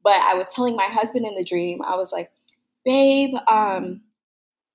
[0.02, 2.30] But I was telling my husband in the dream, I was like,
[2.84, 4.02] babe, um,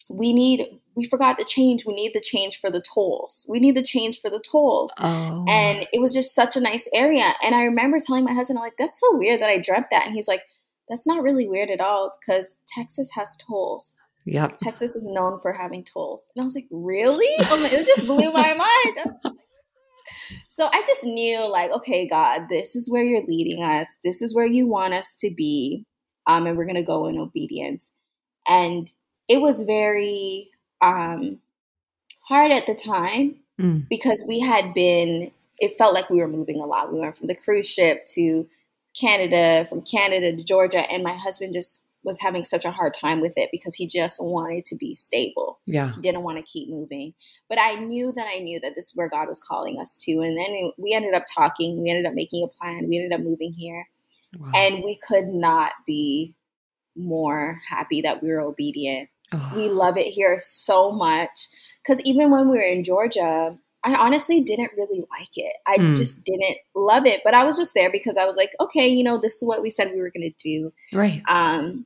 [0.10, 1.86] we need we forgot the change.
[1.86, 3.46] We need the change for the tolls.
[3.48, 4.92] We need the change for the tolls.
[4.98, 5.46] Oh.
[5.48, 7.34] And it was just such a nice area.
[7.44, 10.08] And I remember telling my husband, I'm like, that's so weird that I dreamt that.
[10.08, 10.42] And he's like,
[10.90, 13.98] that's not really weird at all because Texas has tolls.
[14.26, 14.58] Yep.
[14.58, 16.24] Texas is known for having tolls.
[16.36, 17.30] And I was like, really?
[17.52, 18.54] Oh it just blew my
[19.24, 19.36] mind.
[20.48, 23.98] So I just knew, like, okay, God, this is where you're leading us.
[24.04, 25.86] This is where you want us to be.
[26.26, 27.91] Um, and we're going to go in obedience.
[28.48, 28.91] And
[29.30, 30.50] it was very
[30.82, 31.39] um,
[32.28, 33.88] hard at the time mm.
[33.89, 36.91] because we had been, it felt like we were moving a lot.
[36.91, 38.48] We went from the cruise ship to
[39.00, 43.22] Canada, from Canada to Georgia, and my husband just was having such a hard time
[43.22, 45.60] with it because he just wanted to be stable.
[45.67, 45.93] Yeah.
[45.93, 47.13] He didn't want to keep moving.
[47.48, 50.13] But I knew that I knew that this is where God was calling us to.
[50.13, 53.24] And then we ended up talking, we ended up making a plan, we ended up
[53.24, 53.88] moving here.
[54.36, 54.52] Wow.
[54.56, 56.36] And we could not be
[56.96, 59.54] more happy that we were obedient Oh.
[59.56, 61.48] We love it here so much.
[61.84, 65.54] Because even when we were in Georgia, I honestly didn't really like it.
[65.65, 65.96] I mm.
[65.96, 67.22] just didn't love it.
[67.24, 69.62] But I was just there because I was like, okay, you know, this is what
[69.62, 70.74] we said we were going to do.
[70.93, 71.22] Right.
[71.30, 71.86] Um,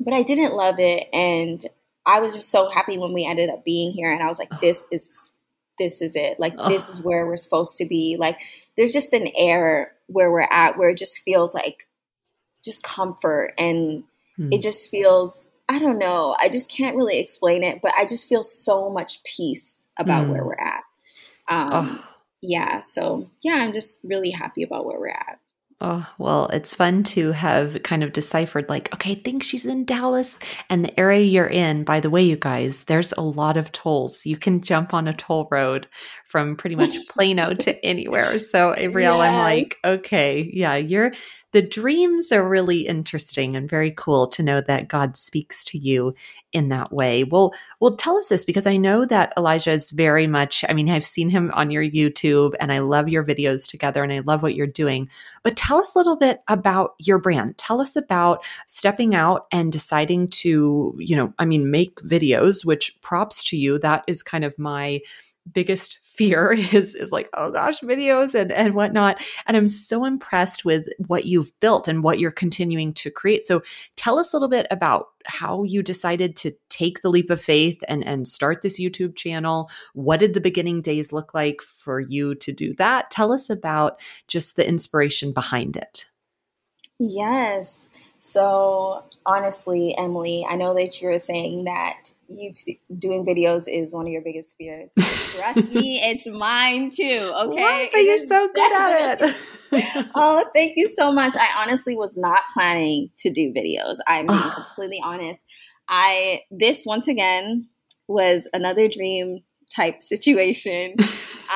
[0.00, 1.08] but I didn't love it.
[1.12, 1.64] And
[2.04, 4.12] I was just so happy when we ended up being here.
[4.12, 5.34] And I was like, this is
[5.78, 6.40] this is it.
[6.40, 8.16] Like this is where we're supposed to be.
[8.18, 8.38] Like
[8.76, 11.86] there's just an air where we're at where it just feels like
[12.64, 14.04] just comfort and
[14.38, 14.54] mm.
[14.54, 16.36] it just feels I don't know.
[16.40, 20.30] I just can't really explain it, but I just feel so much peace about mm.
[20.30, 20.82] where we're at.
[21.48, 22.02] Um.
[22.42, 22.80] Yeah.
[22.80, 25.40] So, yeah, I'm just really happy about where we're at.
[25.78, 29.84] Oh, well, it's fun to have kind of deciphered, like, okay, I think she's in
[29.84, 30.38] Dallas
[30.70, 31.84] and the area you're in.
[31.84, 34.24] By the way, you guys, there's a lot of tolls.
[34.24, 35.86] You can jump on a toll road
[36.24, 38.38] from pretty much Plano to anywhere.
[38.38, 39.20] So, Avriel, yes.
[39.20, 41.12] I'm like, okay, yeah, you're
[41.56, 46.14] the dreams are really interesting and very cool to know that God speaks to you
[46.52, 47.24] in that way.
[47.24, 50.90] Well, well, tell us this because I know that Elijah is very much, I mean,
[50.90, 54.42] I've seen him on your YouTube and I love your videos together and I love
[54.42, 55.08] what you're doing.
[55.42, 57.56] But tell us a little bit about your brand.
[57.56, 63.00] Tell us about stepping out and deciding to, you know, I mean, make videos, which
[63.00, 63.78] props to you.
[63.78, 65.00] That is kind of my
[65.52, 69.22] biggest fear is is like oh gosh videos and and whatnot.
[69.46, 73.46] And i'm so impressed with what you've built and what you're continuing to create.
[73.46, 73.62] So
[73.96, 77.82] tell us a little bit about how you decided to take the leap of faith
[77.88, 79.70] and and start this youtube channel.
[79.94, 83.10] What did the beginning days look like for you to do that?
[83.10, 86.06] Tell us about just the inspiration behind it.
[86.98, 87.90] Yes
[88.26, 94.04] So honestly, Emily, I know that you're saying that you t- doing videos is one
[94.04, 94.90] of your biggest fears.
[94.96, 97.32] Trust me, it's mine too.
[97.44, 97.92] Okay, what?
[97.92, 100.08] but you're so good at it.
[100.16, 101.36] oh, thank you so much.
[101.38, 103.98] I honestly was not planning to do videos.
[104.08, 105.38] I'm being completely honest.
[105.88, 107.68] I this once again
[108.08, 110.96] was another dream type situation.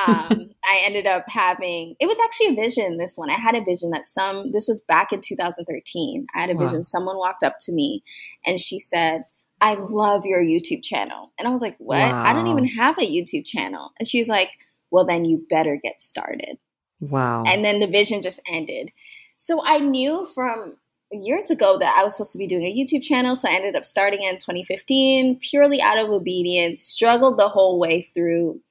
[0.07, 3.29] Um, I ended up having, it was actually a vision, this one.
[3.29, 6.27] I had a vision that some, this was back in 2013.
[6.35, 6.83] I had a vision.
[6.83, 8.03] Someone walked up to me
[8.45, 9.25] and she said,
[9.59, 11.31] I love your YouTube channel.
[11.37, 12.11] And I was like, what?
[12.11, 12.23] Wow.
[12.23, 13.91] I don't even have a YouTube channel.
[13.99, 14.49] And she's like,
[14.89, 16.57] well, then you better get started.
[16.99, 17.43] Wow.
[17.45, 18.91] And then the vision just ended.
[19.35, 20.77] So I knew from
[21.11, 23.35] years ago that I was supposed to be doing a YouTube channel.
[23.35, 28.01] So I ended up starting in 2015 purely out of obedience, struggled the whole way
[28.01, 28.61] through.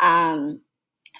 [0.00, 0.60] Um,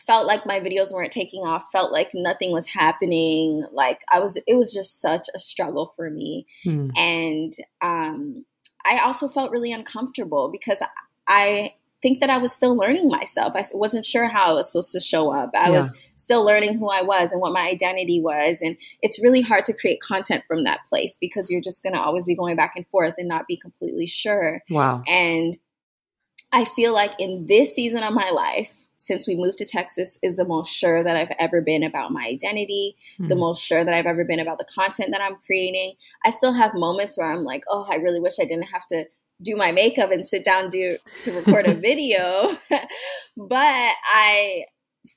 [0.06, 3.62] felt like my videos weren't taking off, felt like nothing was happening.
[3.72, 6.46] Like I was, it was just such a struggle for me.
[6.64, 6.88] Hmm.
[6.96, 8.46] And um,
[8.86, 10.82] I also felt really uncomfortable because
[11.28, 13.54] I think that I was still learning myself.
[13.56, 15.50] I wasn't sure how I was supposed to show up.
[15.54, 15.80] I yeah.
[15.80, 18.62] was still learning who I was and what my identity was.
[18.62, 22.00] And it's really hard to create content from that place because you're just going to
[22.00, 24.62] always be going back and forth and not be completely sure.
[24.70, 25.02] Wow.
[25.06, 25.58] And
[26.52, 30.36] I feel like in this season of my life, since we moved to Texas, is
[30.36, 33.28] the most sure that I've ever been about my identity, mm.
[33.28, 33.40] the hmm.
[33.40, 35.94] most sure that I've ever been about the content that I'm creating.
[36.24, 39.04] I still have moments where I'm like, oh, I really wish I didn't have to
[39.42, 42.48] do my makeup and sit down do to record a video
[43.36, 44.64] but i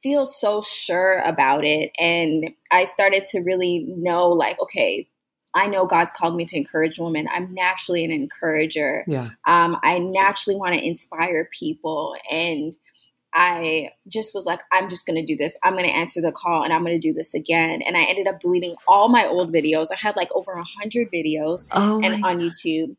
[0.03, 5.07] feel so sure about it and i started to really know like okay
[5.53, 9.29] i know god's called me to encourage women i'm naturally an encourager yeah.
[9.47, 12.73] um, i naturally want to inspire people and
[13.33, 15.57] I just was like, I'm just going to do this.
[15.63, 17.81] I'm going to answer the call and I'm going to do this again.
[17.81, 19.87] And I ended up deleting all my old videos.
[19.91, 22.97] I had like over a hundred videos oh and on YouTube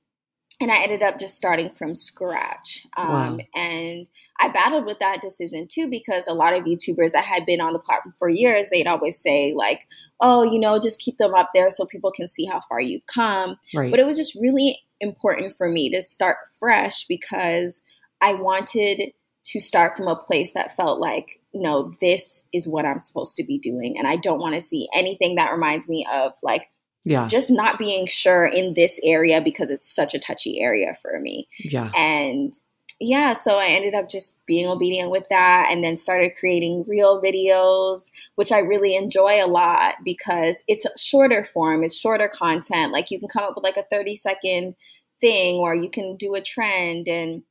[0.61, 2.87] and I ended up just starting from scratch.
[2.97, 3.39] Um, wow.
[3.55, 4.09] And
[4.41, 7.73] I battled with that decision too because a lot of YouTubers that had been on
[7.73, 9.87] the platform for years, they'd always say, like,
[10.21, 13.07] oh, you know, just keep them up there so people can see how far you've
[13.07, 13.57] come.
[13.75, 13.91] Right.
[13.91, 17.83] But it was just really important for me to start fresh because
[18.21, 19.13] I wanted
[19.45, 23.45] to start from a place that felt like, no, this is what I'm supposed to
[23.45, 23.99] be doing.
[23.99, 26.69] And I don't want to see anything that reminds me of like
[27.05, 27.27] yeah.
[27.27, 31.49] just not being sure in this area because it's such a touchy area for me.
[31.59, 31.91] Yeah.
[31.97, 32.53] And
[33.01, 37.21] yeah so i ended up just being obedient with that and then started creating real
[37.21, 42.93] videos which i really enjoy a lot because it's shorter form it's shorter content.
[42.93, 44.75] Like you can come up with like a 30 second
[45.21, 47.43] thing or you can do a trend and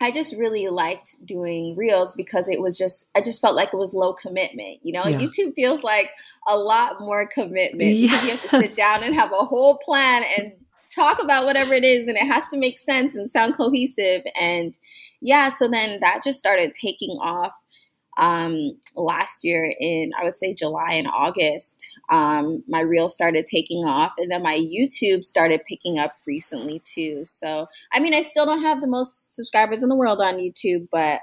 [0.00, 3.76] I just really liked doing reels because it was just I just felt like it
[3.76, 4.78] was low commitment.
[4.82, 5.18] You know, yeah.
[5.18, 6.10] YouTube feels like
[6.46, 8.10] a lot more commitment yes.
[8.10, 10.52] because you have to sit down and have a whole plan and
[10.94, 14.78] talk about whatever it is and it has to make sense and sound cohesive and
[15.20, 17.52] yeah, so then that just started taking off
[18.18, 21.88] um, last year in I would say July and August.
[22.10, 27.24] Um, my reel started taking off, and then my YouTube started picking up recently too.
[27.26, 30.88] So I mean, I still don't have the most subscribers in the world on YouTube,
[30.90, 31.20] but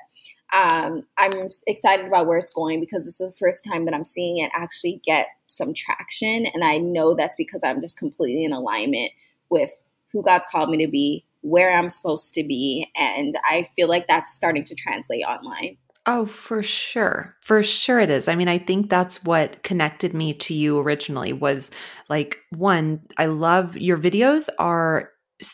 [0.54, 4.38] um, I'm excited about where it's going because it's the first time that I'm seeing
[4.38, 9.12] it actually get some traction, and I know that's because I'm just completely in alignment
[9.50, 9.72] with
[10.14, 14.08] who God's called me to be, where I'm supposed to be, and I feel like
[14.08, 15.78] that's starting to translate online.
[16.08, 17.36] Oh, for sure.
[17.42, 18.28] For sure it is.
[18.28, 21.72] I mean, I think that's what connected me to you originally was
[22.10, 25.10] like one, I love your videos are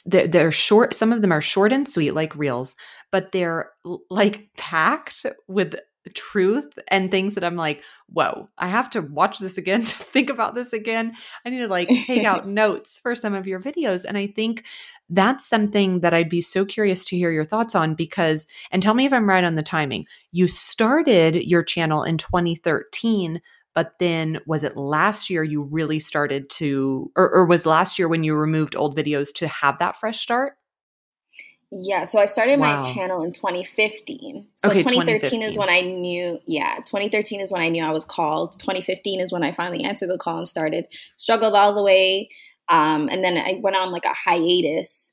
[0.06, 2.76] they're, short some of them are short and sweet like reels,
[3.12, 3.72] but they're
[4.10, 5.76] like packed with
[6.10, 10.30] truth and things that I'm like, whoa, I have to watch this again to think
[10.30, 11.14] about this again.
[11.46, 14.04] I need to like take out notes for some of your videos.
[14.06, 14.66] And I think
[15.10, 18.94] that's something that I'd be so curious to hear your thoughts on because, and tell
[18.94, 20.06] me if I'm right on the timing.
[20.32, 23.42] You started your channel in 2013,
[23.74, 28.08] but then was it last year you really started to, or, or was last year
[28.08, 30.54] when you removed old videos to have that fresh start?
[31.74, 32.82] Yeah, so I started wow.
[32.82, 34.48] my channel in 2015.
[34.56, 35.44] So okay, 2013 2015.
[35.44, 38.60] is when I knew, yeah, 2013 is when I knew I was called.
[38.60, 40.86] 2015 is when I finally answered the call and started.
[41.16, 42.30] Struggled all the way.
[42.68, 45.12] Um, and then I went on like a hiatus.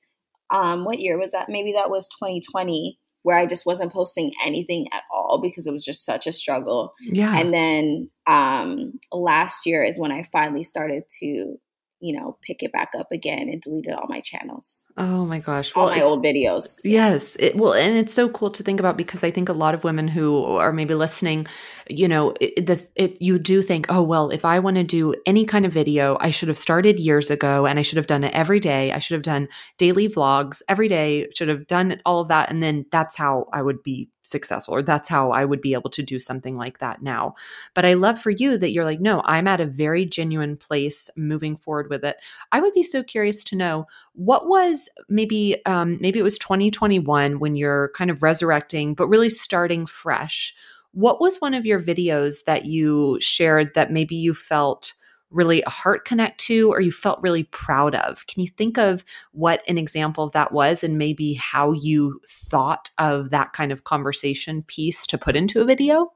[0.51, 1.49] Um, what year was that?
[1.49, 5.85] Maybe that was 2020, where I just wasn't posting anything at all because it was
[5.85, 6.93] just such a struggle.
[7.01, 7.39] Yeah.
[7.39, 11.57] And then um, last year is when I finally started to
[12.01, 14.87] you know, pick it back up again and deleted all my channels.
[14.97, 15.75] Oh my gosh.
[15.75, 16.79] Well, all my old videos.
[16.85, 17.37] Yes.
[17.41, 19.85] It, well, and it's so cool to think about because I think a lot of
[19.85, 21.47] women who are maybe listening,
[21.89, 25.15] you know, it, the, it, you do think, oh, well, if I want to do
[25.27, 28.25] any kind of video, I should have started years ago and I should have done
[28.25, 28.93] it every day.
[28.93, 32.51] I should have done daily vlogs every day, should have done all of that.
[32.51, 35.91] And then that's how I would be successful or that's how I would be able
[35.91, 37.35] to do something like that now.
[37.75, 41.11] But I love for you that you're like, no, I'm at a very genuine place
[41.17, 42.17] moving forward with it.
[42.53, 47.39] I would be so curious to know what was maybe um, maybe it was 2021
[47.39, 50.55] when you're kind of resurrecting, but really starting fresh.
[50.93, 54.95] What was one of your videos that you shared that maybe you felt
[55.31, 58.27] really a heart connect to or you felt really proud of.
[58.27, 62.91] Can you think of what an example of that was and maybe how you thought
[62.99, 66.13] of that kind of conversation piece to put into a video?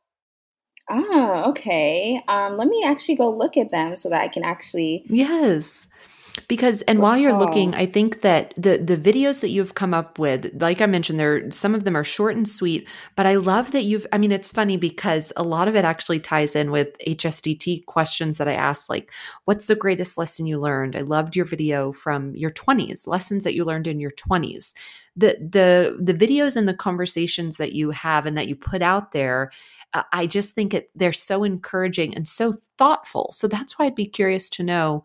[0.88, 2.22] Ah, okay.
[2.28, 5.04] Um, let me actually go look at them so that I can actually.
[5.08, 5.88] Yes
[6.48, 10.18] because and while you're looking i think that the the videos that you've come up
[10.18, 13.72] with like i mentioned there some of them are short and sweet but i love
[13.72, 16.96] that you've i mean it's funny because a lot of it actually ties in with
[17.06, 19.12] hsdt questions that i asked like
[19.44, 20.96] what's the greatest lesson you learned?
[20.96, 24.72] I loved your video from your 20s lessons that you learned in your 20s
[25.16, 29.12] the the the videos and the conversations that you have and that you put out
[29.12, 29.50] there
[29.92, 33.30] uh, i just think it they're so encouraging and so thoughtful.
[33.32, 35.04] So that's why i'd be curious to know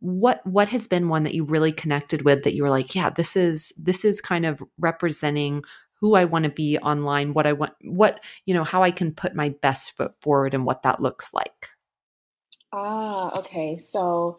[0.00, 3.10] what what has been one that you really connected with that you were like yeah
[3.10, 5.62] this is this is kind of representing
[6.00, 9.12] who I want to be online what I want what you know how I can
[9.12, 11.68] put my best foot forward and what that looks like?
[12.72, 14.38] Ah okay so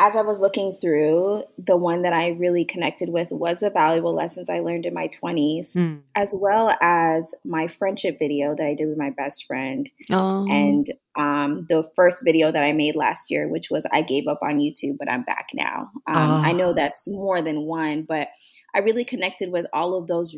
[0.00, 4.14] as I was looking through, the one that I really connected with was the valuable
[4.14, 6.00] lessons I learned in my 20s, mm.
[6.14, 9.90] as well as my friendship video that I did with my best friend.
[10.12, 10.46] Oh.
[10.48, 14.38] And um, the first video that I made last year, which was I gave up
[14.40, 15.90] on YouTube, but I'm back now.
[16.06, 16.42] Um, oh.
[16.44, 18.28] I know that's more than one, but
[18.76, 20.36] I really connected with all of those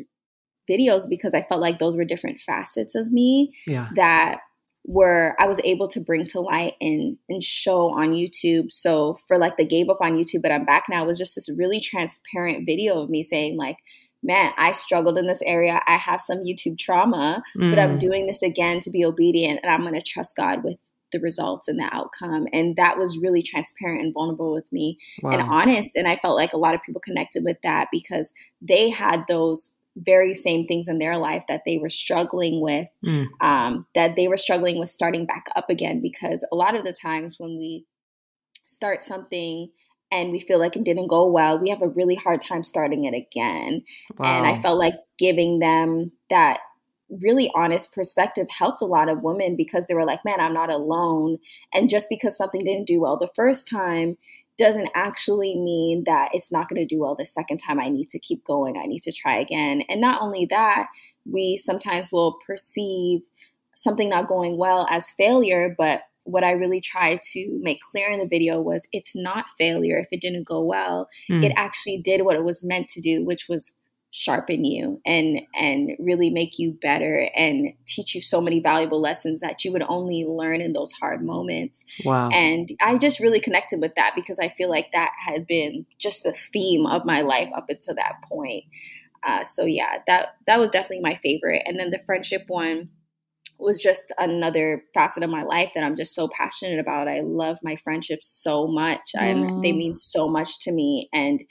[0.67, 3.89] videos because I felt like those were different facets of me yeah.
[3.95, 4.39] that
[4.83, 8.71] where I was able to bring to light and and show on YouTube.
[8.71, 11.49] So for like the gave up on YouTube, but I'm back now was just this
[11.55, 13.77] really transparent video of me saying like,
[14.23, 15.81] man, I struggled in this area.
[15.87, 17.71] I have some YouTube trauma, mm.
[17.71, 17.99] but I'm mm.
[17.99, 20.77] doing this again to be obedient and I'm going to trust God with
[21.11, 22.47] the results and the outcome.
[22.53, 25.31] And that was really transparent and vulnerable with me wow.
[25.31, 25.95] and honest.
[25.95, 29.73] And I felt like a lot of people connected with that because they had those
[29.95, 33.27] very same things in their life that they were struggling with, mm.
[33.41, 36.01] um, that they were struggling with starting back up again.
[36.01, 37.85] Because a lot of the times when we
[38.65, 39.69] start something
[40.11, 43.05] and we feel like it didn't go well, we have a really hard time starting
[43.05, 43.83] it again.
[44.17, 44.37] Wow.
[44.37, 46.59] And I felt like giving them that
[47.23, 50.69] really honest perspective helped a lot of women because they were like, man, I'm not
[50.69, 51.37] alone.
[51.73, 54.17] And just because something didn't do well the first time
[54.61, 57.79] doesn't actually mean that it's not going to do well the second time.
[57.79, 58.77] I need to keep going.
[58.77, 59.81] I need to try again.
[59.89, 60.87] And not only that,
[61.25, 63.21] we sometimes will perceive
[63.75, 68.19] something not going well as failure, but what I really tried to make clear in
[68.19, 71.09] the video was it's not failure if it didn't go well.
[71.29, 71.43] Mm.
[71.43, 73.73] It actually did what it was meant to do, which was
[74.13, 79.39] sharpen you and and really make you better and teach you so many valuable lessons
[79.39, 81.85] that you would only learn in those hard moments.
[82.03, 82.29] Wow.
[82.29, 86.23] And I just really connected with that because I feel like that had been just
[86.23, 88.65] the theme of my life up until that point.
[89.23, 91.63] Uh, so yeah, that that was definitely my favorite.
[91.65, 92.87] And then the friendship one
[93.59, 97.07] was just another facet of my life that I'm just so passionate about.
[97.07, 99.11] I love my friendships so much.
[99.15, 99.61] Mm.
[99.61, 101.07] they mean so much to me.
[101.13, 101.43] And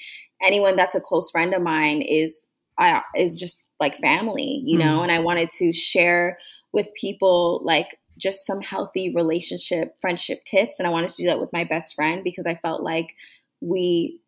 [0.42, 2.48] anyone that's a close friend of mine is
[2.80, 5.02] I, is just like family, you know, mm.
[5.04, 6.38] and I wanted to share
[6.72, 10.78] with people like just some healthy relationship, friendship tips.
[10.78, 13.14] And I wanted to do that with my best friend because I felt like
[13.60, 14.20] we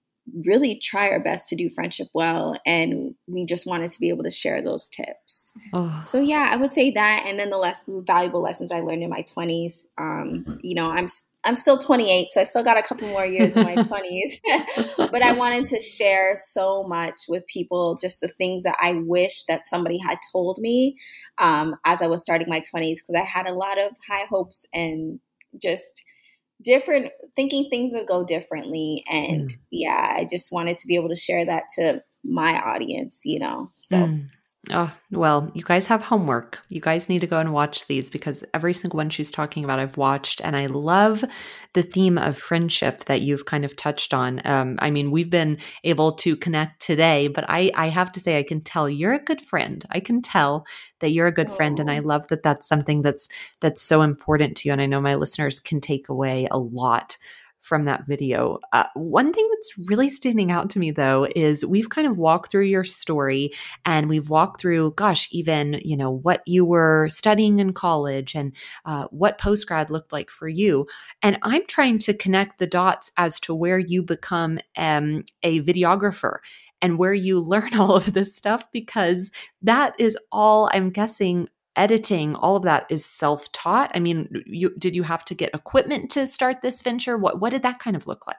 [0.47, 4.23] really try our best to do friendship well and we just wanted to be able
[4.23, 6.01] to share those tips oh.
[6.05, 9.11] so yeah i would say that and then the less valuable lessons i learned in
[9.11, 11.09] my 20s um, you know i'm
[11.45, 14.41] i'm still 28 so i still got a couple more years in my 20s
[15.11, 19.45] but i wanted to share so much with people just the things that i wish
[19.45, 20.97] that somebody had told me
[21.39, 24.67] um, as i was starting my 20s because i had a lot of high hopes
[24.73, 25.21] and
[25.61, 26.05] just
[26.63, 29.57] different thinking things would go differently and mm.
[29.71, 33.69] yeah i just wanted to be able to share that to my audience you know
[33.77, 34.29] so mm.
[34.71, 36.63] Oh, well, you guys have homework.
[36.69, 39.81] You guys need to go and watch these because every single one she's talking about,
[39.81, 40.41] I've watched.
[40.41, 41.25] And I love
[41.73, 44.41] the theme of friendship that you've kind of touched on.
[44.45, 48.39] Um, I mean, we've been able to connect today, but I, I have to say,
[48.39, 49.85] I can tell you're a good friend.
[49.91, 50.65] I can tell
[51.01, 51.55] that you're a good oh.
[51.55, 51.81] friend.
[51.81, 53.27] And I love that that's something that's,
[53.61, 54.73] that's so important to you.
[54.73, 57.17] And I know my listeners can take away a lot
[57.63, 58.59] from that video.
[58.73, 62.51] Uh, one thing that's really standing out to me though is we've kind of walked
[62.51, 63.53] through your story
[63.87, 68.53] and we've walked through, gosh, even, you know, what you were studying in college and
[68.85, 70.87] uh, what post grad looked like for you.
[71.23, 76.39] And I'm trying to connect the dots as to where you become um, a videographer
[76.83, 79.31] and where you learn all of this stuff because
[79.63, 83.91] that is all I'm guessing editing all of that is self-taught.
[83.95, 87.17] I mean you did you have to get equipment to start this venture?
[87.17, 88.37] What what did that kind of look like?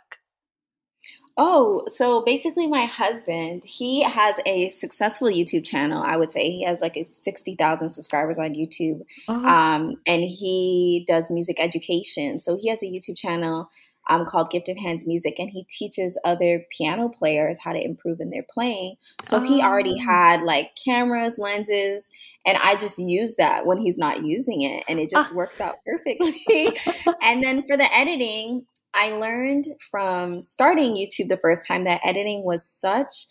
[1.36, 6.52] Oh so basically my husband he has a successful youtube channel i would say.
[6.52, 9.48] He has like 60000 subscribers on youtube uh-huh.
[9.48, 12.40] um, and he does music education.
[12.40, 13.70] So he has a youtube channel
[14.10, 18.30] um, called Gifted Hands Music, and he teaches other piano players how to improve in
[18.30, 18.96] their playing.
[19.24, 19.42] So oh.
[19.42, 20.04] he already oh.
[20.04, 22.12] had like cameras, lenses,
[22.46, 25.36] and I just use that when he's not using it, and it just ah.
[25.36, 26.78] works out perfectly.
[27.22, 32.44] and then for the editing, I learned from starting YouTube the first time that editing
[32.44, 33.26] was such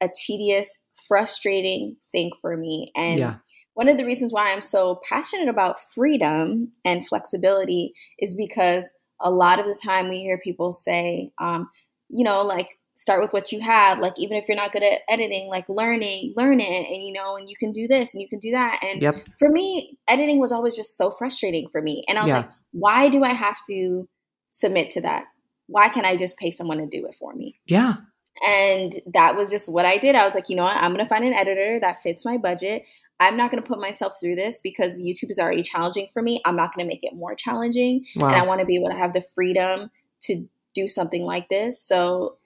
[0.00, 2.92] a tedious, frustrating thing for me.
[2.94, 3.34] And yeah.
[3.74, 9.30] one of the reasons why I'm so passionate about freedom and flexibility is because a
[9.30, 11.68] lot of the time we hear people say, um,
[12.08, 13.98] you know, like start with what you have.
[14.00, 17.36] Like even if you're not good at editing, like learning, learn it, and you know,
[17.36, 18.80] and you can do this and you can do that.
[18.82, 19.14] And yep.
[19.38, 22.04] for me, editing was always just so frustrating for me.
[22.08, 22.38] And I was yeah.
[22.38, 24.08] like, why do I have to
[24.50, 25.24] submit to that?
[25.66, 27.60] Why can't I just pay someone to do it for me?
[27.66, 27.96] Yeah.
[28.46, 30.14] And that was just what I did.
[30.14, 30.76] I was like, you know what?
[30.76, 32.82] I'm going to find an editor that fits my budget.
[33.20, 36.40] I'm not going to put myself through this because YouTube is already challenging for me.
[36.44, 38.04] I'm not going to make it more challenging.
[38.16, 38.28] Wow.
[38.28, 39.90] And I want to be able to have the freedom
[40.22, 41.82] to do something like this.
[41.82, 42.36] So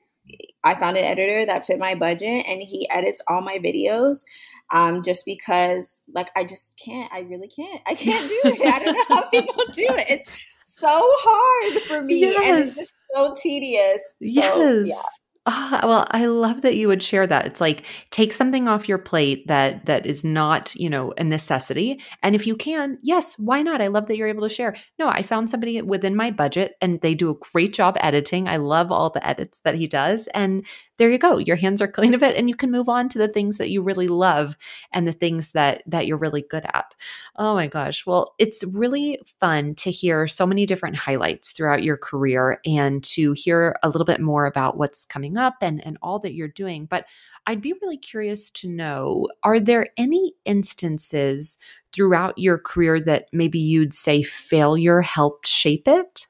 [0.64, 4.24] I found an editor that fit my budget and he edits all my videos.
[4.72, 7.82] Um, just because like I just can't, I really can't.
[7.86, 8.66] I can't do it.
[8.66, 10.22] I don't know how people do it.
[10.26, 12.48] It's so hard for me yes.
[12.48, 14.00] and it's just so tedious.
[14.00, 14.88] So, yes.
[14.88, 15.21] Yeah.
[15.44, 17.46] Oh, well, I love that you would share that.
[17.46, 22.00] It's like take something off your plate that that is not, you know, a necessity.
[22.22, 23.82] And if you can, yes, why not?
[23.82, 24.76] I love that you're able to share.
[25.00, 28.46] No, I found somebody within my budget and they do a great job editing.
[28.46, 30.28] I love all the edits that he does.
[30.28, 30.64] And
[31.02, 31.36] there you go.
[31.38, 33.70] Your hands are clean of it and you can move on to the things that
[33.70, 34.56] you really love
[34.92, 36.94] and the things that that you're really good at.
[37.34, 38.06] Oh my gosh.
[38.06, 43.32] Well, it's really fun to hear so many different highlights throughout your career and to
[43.32, 46.86] hear a little bit more about what's coming up and and all that you're doing.
[46.86, 47.06] But
[47.48, 51.58] I'd be really curious to know are there any instances
[51.92, 56.28] throughout your career that maybe you'd say failure helped shape it?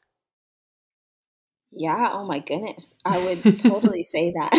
[1.75, 2.95] Yeah, oh my goodness.
[3.05, 4.53] I would totally say that.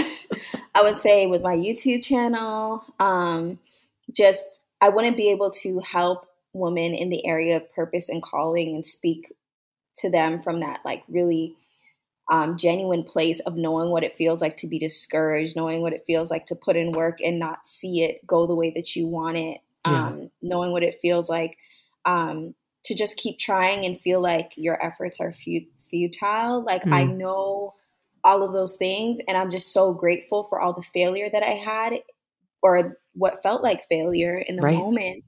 [0.76, 3.60] I would say with my YouTube channel, um,
[4.12, 8.76] just I wouldn't be able to help women in the area of purpose and calling
[8.76, 9.34] and speak
[9.96, 11.56] to them from that like really
[12.32, 16.06] um, genuine place of knowing what it feels like to be discouraged, knowing what it
[16.08, 19.08] feels like to put in work and not see it go the way that you
[19.08, 20.28] want it, um, yeah.
[20.42, 21.58] knowing what it feels like
[22.06, 26.64] um, to just keep trying and feel like your efforts are few futile.
[26.64, 26.94] Like mm.
[26.94, 27.76] I know
[28.24, 31.52] all of those things and I'm just so grateful for all the failure that I
[31.52, 32.00] had
[32.62, 34.76] or what felt like failure in the right.
[34.76, 35.24] moment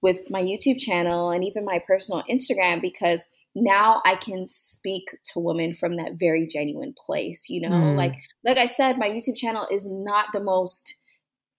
[0.00, 5.40] with my YouTube channel and even my personal Instagram because now I can speak to
[5.40, 7.74] women from that very genuine place, you know?
[7.74, 7.96] Mm.
[7.96, 10.94] Like like I said my YouTube channel is not the most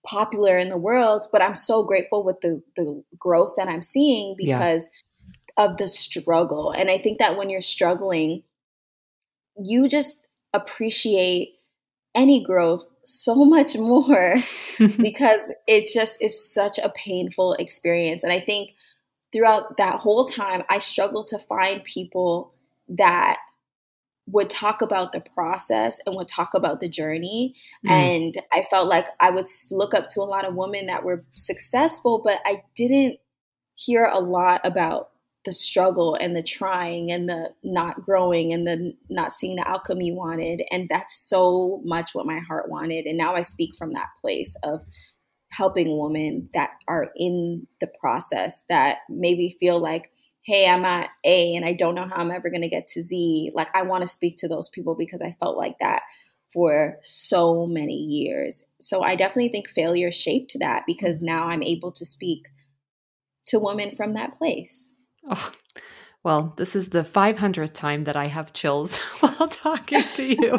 [0.07, 4.35] popular in the world, but I'm so grateful with the the growth that I'm seeing
[4.37, 4.89] because
[5.59, 6.71] of the struggle.
[6.71, 8.43] And I think that when you're struggling,
[9.61, 11.59] you just appreciate
[12.15, 14.35] any growth so much more
[14.97, 18.23] because it just is such a painful experience.
[18.23, 18.73] And I think
[19.33, 22.55] throughout that whole time, I struggled to find people
[22.87, 23.37] that
[24.27, 27.53] would talk about the process and would talk about the journey.
[27.85, 27.89] Mm.
[27.89, 31.25] And I felt like I would look up to a lot of women that were
[31.33, 33.17] successful, but I didn't
[33.75, 35.09] hear a lot about
[35.45, 40.01] the struggle and the trying and the not growing and the not seeing the outcome
[40.01, 40.61] you wanted.
[40.71, 43.05] And that's so much what my heart wanted.
[43.05, 44.81] And now I speak from that place of
[45.51, 50.11] helping women that are in the process that maybe feel like,
[50.45, 53.01] hey, I'm at A and I don't know how I'm ever going to get to
[53.01, 53.51] Z.
[53.53, 56.03] Like, I want to speak to those people because I felt like that
[56.51, 58.63] for so many years.
[58.79, 61.27] So I definitely think failure shaped that because mm-hmm.
[61.27, 62.47] now I'm able to speak
[63.47, 64.93] to women from that place.
[65.29, 65.51] Oh,
[66.23, 70.57] Well, this is the 500th time that I have chills while talking to you.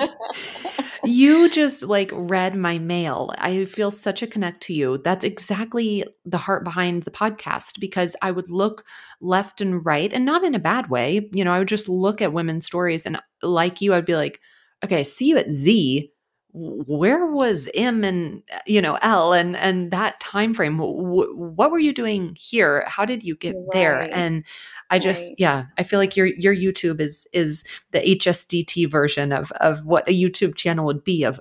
[1.04, 3.30] you just like read my mail.
[3.36, 4.98] I feel such a connect to you.
[4.98, 8.84] That's exactly the heart behind the podcast because I would look
[9.20, 11.28] left and right and not in a bad way.
[11.32, 14.40] You know, I would just look at women's stories and like you, I'd be like,
[14.82, 16.10] okay, see you at Z
[16.52, 21.78] where was m and you know l and and that time frame w- what were
[21.78, 23.66] you doing here how did you get right.
[23.72, 24.44] there and
[24.90, 25.36] i just right.
[25.38, 30.08] yeah i feel like your your youtube is is the hsdt version of of what
[30.08, 31.38] a youtube channel would be of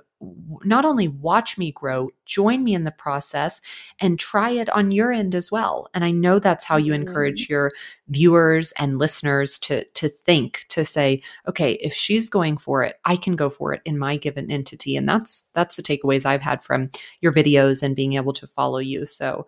[0.64, 3.60] not only watch me grow, join me in the process
[4.00, 5.88] and try it on your end as well.
[5.94, 7.52] And I know that's how you encourage mm-hmm.
[7.52, 7.72] your
[8.08, 13.16] viewers and listeners to to think to say, okay, if she's going for it, I
[13.16, 14.96] can go for it in my given entity.
[14.96, 16.90] And that's that's the takeaways I've had from
[17.20, 19.06] your videos and being able to follow you.
[19.06, 19.46] So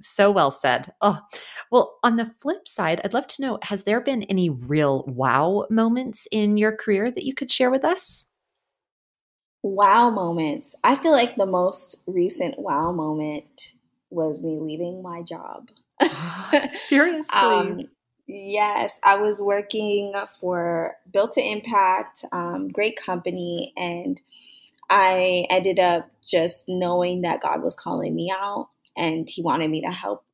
[0.00, 0.92] so well said.
[1.00, 1.20] Oh,
[1.70, 5.66] well, on the flip side, I'd love to know has there been any real wow
[5.70, 8.24] moments in your career that you could share with us?
[9.62, 10.74] Wow moments.
[10.82, 13.72] I feel like the most recent wow moment
[14.10, 15.68] was me leaving my job.
[16.86, 17.34] Seriously.
[17.34, 17.80] um,
[18.26, 24.20] yes, I was working for Built to Impact, um, great company, and
[24.90, 29.80] I ended up just knowing that God was calling me out and He wanted me
[29.82, 30.24] to help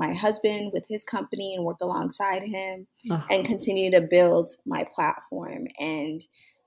[0.00, 3.26] my husband with his company and work alongside him uh-huh.
[3.30, 5.66] and continue to build my platform.
[5.78, 6.22] And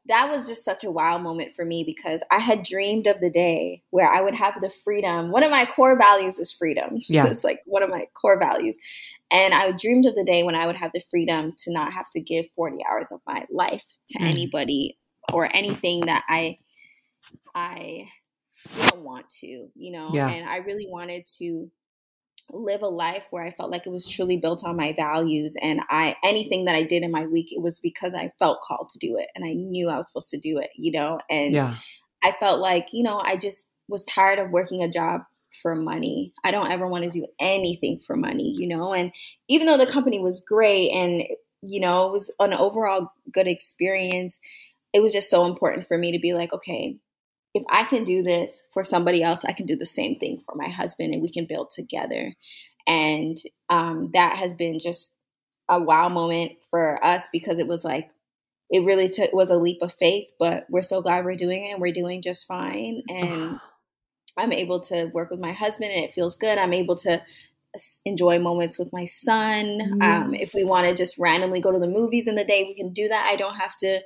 [0.08, 3.30] that was just such a wow moment for me because I had dreamed of the
[3.30, 5.32] day where I would have the freedom.
[5.32, 6.98] One of my core values is freedom.
[7.08, 7.28] Yeah.
[7.28, 8.78] it's like one of my core values.
[9.30, 12.10] And I dreamed of the day when I would have the freedom to not have
[12.12, 14.26] to give 40 hours of my life to mm.
[14.26, 14.98] anybody
[15.32, 16.58] or anything that I
[17.56, 18.08] I
[18.76, 20.10] didn't want to, you know.
[20.12, 20.28] Yeah.
[20.28, 21.70] And I really wanted to
[22.50, 25.82] live a life where I felt like it was truly built on my values and
[25.90, 29.00] I anything that I did in my week it was because I felt called to
[29.00, 31.20] do it and I knew I was supposed to do it, you know.
[31.30, 31.76] And yeah.
[32.24, 35.22] I felt like, you know, I just was tired of working a job
[35.62, 36.34] for money.
[36.44, 38.94] I don't ever want to do anything for money, you know.
[38.94, 39.12] And
[39.48, 41.26] even though the company was great and
[41.66, 44.40] you know, it was an overall good experience,
[44.92, 46.98] it was just so important for me to be like, okay,
[47.54, 50.56] if I can do this for somebody else, I can do the same thing for
[50.56, 52.34] my husband and we can build together.
[52.88, 53.38] And
[53.70, 55.12] um, that has been just
[55.70, 58.10] a wow moment for us because it was like,
[58.70, 61.72] it really took was a leap of faith, but we're so glad we're doing it
[61.72, 63.04] and we're doing just fine.
[63.08, 63.60] And
[64.38, 66.58] I'm able to work with my husband and it feels good.
[66.58, 67.22] I'm able to
[68.06, 69.80] enjoy moments with my son.
[69.80, 69.90] Yes.
[70.02, 72.76] Um, if we want to just randomly go to the movies in the day, we
[72.76, 73.28] can do that.
[73.30, 74.02] I don't have to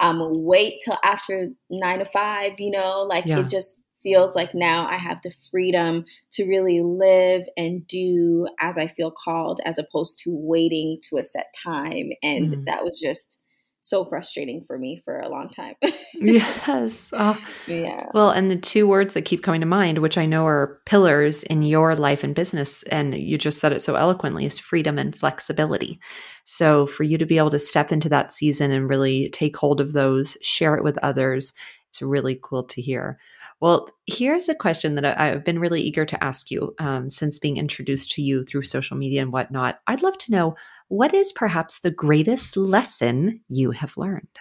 [0.00, 3.40] um, wait till after nine to five, you know, like yeah.
[3.40, 8.76] it just feels like now I have the freedom to really live and do as
[8.76, 12.10] I feel called as opposed to waiting to a set time.
[12.22, 12.64] And mm.
[12.66, 13.41] that was just
[13.82, 15.74] so frustrating for me for a long time.
[16.14, 17.12] yes.
[17.12, 18.06] Uh, yeah.
[18.14, 21.42] Well, and the two words that keep coming to mind, which I know are pillars
[21.42, 25.14] in your life and business, and you just said it so eloquently, is freedom and
[25.14, 26.00] flexibility.
[26.44, 29.80] So for you to be able to step into that season and really take hold
[29.80, 31.52] of those, share it with others,
[31.88, 33.18] it's really cool to hear.
[33.62, 37.58] Well, here's a question that I've been really eager to ask you um, since being
[37.58, 39.78] introduced to you through social media and whatnot.
[39.86, 40.56] I'd love to know
[40.88, 44.40] what is perhaps the greatest lesson you have learned?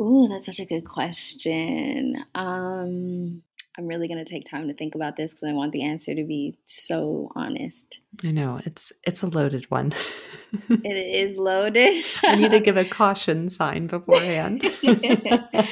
[0.00, 2.16] Ooh, that's such a good question.
[2.34, 3.44] Um,
[3.78, 6.16] I'm really going to take time to think about this because I want the answer
[6.16, 8.00] to be so honest.
[8.24, 9.92] I know it's it's a loaded one.
[10.68, 12.04] it is loaded.
[12.24, 14.64] I need to give a caution sign beforehand.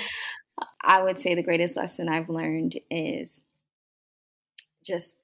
[0.82, 3.40] I would say the greatest lesson I've learned is
[4.84, 5.16] just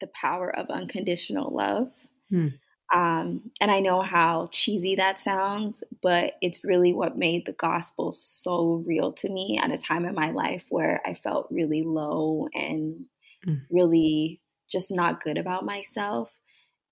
[0.00, 1.92] the power of unconditional love.
[2.28, 2.48] Hmm.
[2.94, 8.12] Um, and I know how cheesy that sounds, but it's really what made the gospel
[8.12, 12.46] so real to me at a time in my life where I felt really low
[12.54, 13.06] and
[13.46, 13.62] mm.
[13.70, 16.30] really just not good about myself.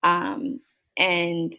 [0.03, 0.59] Um,
[0.97, 1.53] and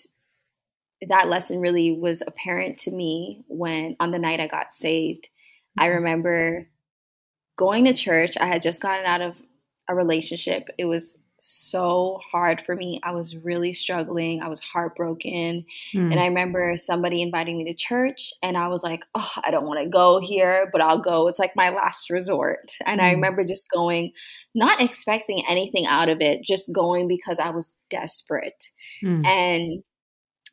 [1.08, 5.30] that lesson really was apparent to me when on the night I got saved.
[5.78, 6.68] I remember
[7.56, 8.36] going to church.
[8.38, 9.36] I had just gotten out of
[9.88, 10.68] a relationship.
[10.78, 13.00] It was so hard for me.
[13.02, 14.42] I was really struggling.
[14.42, 15.64] I was heartbroken.
[15.94, 16.12] Mm.
[16.12, 19.66] And I remember somebody inviting me to church, and I was like, oh, I don't
[19.66, 21.28] want to go here, but I'll go.
[21.28, 22.72] It's like my last resort.
[22.84, 23.04] And mm.
[23.04, 23.16] I hmm.
[23.16, 24.12] remember just going,
[24.54, 28.64] not expecting anything out of it, just going because I was desperate.
[29.04, 29.26] Mm.
[29.26, 29.82] And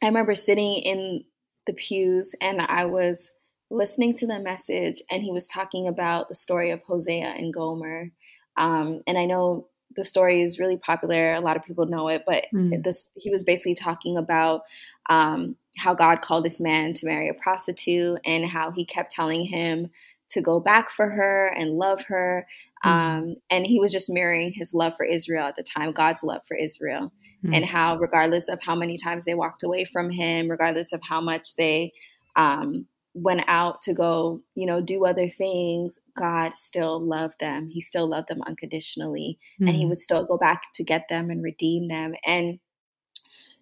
[0.02, 1.24] I remember sitting in
[1.66, 3.32] the pews and I was
[3.70, 8.11] listening to the message, and he was talking about the story of Hosea and Gomer.
[8.57, 11.34] Um, and I know the story is really popular.
[11.34, 12.84] A lot of people know it, but mm.
[12.84, 14.61] this he was basically talking about
[15.09, 19.45] um, how God called this man to marry a prostitute and how he kept telling
[19.45, 19.89] him
[20.30, 22.47] to go back for her and love her.
[22.86, 22.89] Mm.
[22.89, 26.41] Um, and he was just mirroring his love for Israel at the time, God's love
[26.47, 27.11] for Israel,
[27.43, 27.55] mm.
[27.55, 31.22] and how regardless of how many times they walked away from him, regardless of how
[31.22, 31.93] much they
[32.36, 37.70] um, went out to go, you know, do other things, God still loved them.
[37.70, 39.38] He still loved them unconditionally.
[39.55, 39.68] Mm-hmm.
[39.68, 39.89] And he mm-hmm.
[39.89, 42.14] would still go back to get them and redeem them.
[42.26, 42.59] And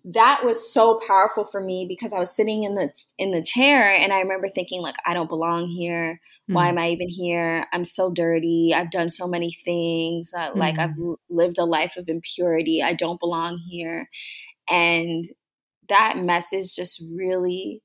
[0.03, 3.93] that was so powerful for me because I was sitting in the in the chair
[3.93, 6.19] and I remember thinking like I don't belong here.
[6.43, 6.53] Mm-hmm.
[6.53, 7.67] Why am I even here?
[7.71, 8.71] I'm so dirty.
[8.73, 10.33] I've done so many things.
[10.35, 10.59] Uh, mm-hmm.
[10.59, 11.13] Like I've mm-hmm.
[11.29, 12.81] lived a life of impurity.
[12.81, 14.09] I don't belong here.
[14.67, 15.23] And
[15.89, 17.83] that message just really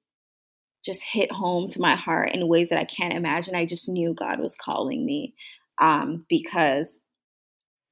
[0.86, 3.56] just hit home to my heart in ways that I can't imagine.
[3.56, 5.34] I just knew God was calling me
[5.78, 7.00] um, because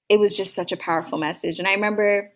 [0.09, 1.59] it was just such a powerful message.
[1.59, 2.33] And I remember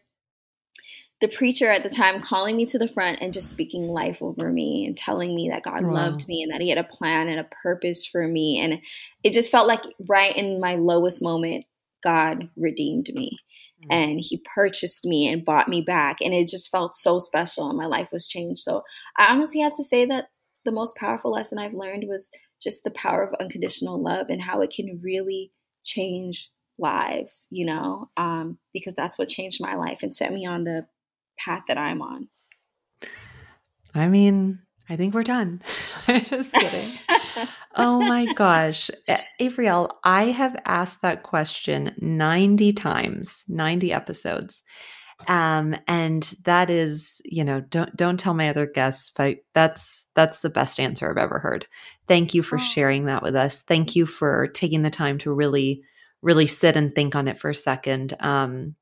[1.20, 4.50] the preacher at the time calling me to the front and just speaking life over
[4.50, 5.92] me and telling me that God wow.
[5.92, 8.60] loved me and that He had a plan and a purpose for me.
[8.60, 8.80] And
[9.24, 11.64] it just felt like right in my lowest moment,
[12.02, 13.38] God redeemed me.
[13.80, 13.92] Mm-hmm.
[13.92, 16.18] And he purchased me and bought me back.
[16.20, 18.60] And it just felt so special, and my life was changed.
[18.60, 18.82] So
[19.16, 20.28] I honestly have to say that
[20.64, 22.30] the most powerful lesson I've learned was
[22.62, 25.52] just the power of unconditional love and how it can really
[25.84, 30.64] change lives, you know, um, because that's what changed my life and set me on
[30.64, 30.86] the
[31.38, 32.28] path that I'm on.
[33.94, 35.60] I mean, I think we're done.
[36.06, 36.98] Just kidding.
[37.74, 38.90] oh my gosh.
[39.40, 44.62] Avriel, I have asked that question 90 times, 90 episodes.
[45.26, 50.40] Um, and that is, you know, don't don't tell my other guests, but that's that's
[50.40, 51.66] the best answer I've ever heard.
[52.06, 52.62] Thank you for oh.
[52.62, 53.62] sharing that with us.
[53.62, 55.82] Thank you for taking the time to really,
[56.22, 58.14] really sit and think on it for a second.
[58.20, 58.76] Um,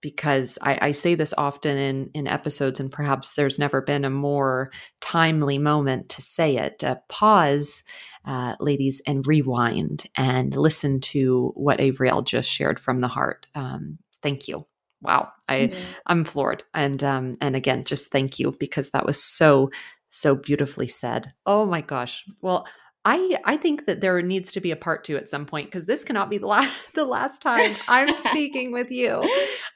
[0.00, 4.10] because I, I, say this often in in episodes, and perhaps there's never been a
[4.10, 6.82] more timely moment to say it.
[6.82, 7.84] Uh, pause,
[8.24, 13.46] uh, ladies, and rewind and listen to what Avriel just shared from the heart.
[13.54, 14.66] Um, thank you
[15.02, 15.80] wow i mm-hmm.
[16.06, 16.62] i'm floored.
[16.74, 19.70] And um and again just thank you because that was so
[20.12, 21.32] so beautifully said.
[21.46, 22.24] Oh my gosh.
[22.42, 22.66] Well
[23.04, 25.86] I I think that there needs to be a part two at some point because
[25.86, 29.20] this cannot be the last the last time I'm speaking with you.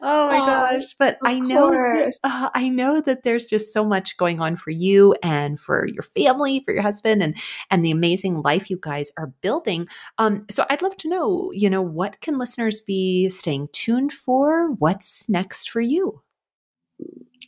[0.00, 0.94] Oh my oh, gosh!
[0.98, 4.70] But I know that, uh, I know that there's just so much going on for
[4.70, 7.36] you and for your family, for your husband, and
[7.70, 9.88] and the amazing life you guys are building.
[10.18, 14.70] Um, so I'd love to know, you know, what can listeners be staying tuned for?
[14.72, 16.22] What's next for you?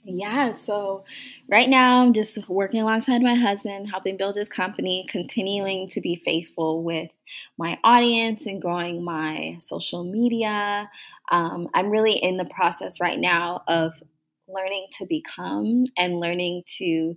[0.05, 1.05] Yeah, so
[1.51, 6.17] right now I'm just working alongside my husband, helping build his company, continuing to be
[6.17, 7.11] faithful with
[7.59, 10.91] my audience and growing my social media.
[11.31, 14.03] Um, I'm really in the process right now of
[14.49, 17.15] learning to become and learning to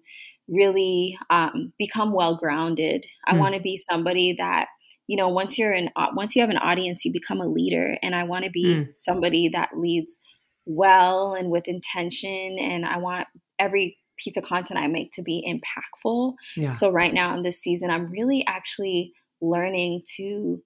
[0.49, 3.05] really um, become well grounded.
[3.25, 3.39] I mm.
[3.39, 4.67] want to be somebody that
[5.07, 8.15] you know once you're in once you have an audience you become a leader and
[8.15, 8.87] i want to be mm.
[8.93, 10.17] somebody that leads
[10.65, 12.57] well and with intention.
[12.59, 13.27] And I want
[13.59, 16.35] every piece of content I make to be impactful.
[16.55, 16.71] Yeah.
[16.71, 20.61] So right now in this season, I'm really actually learning to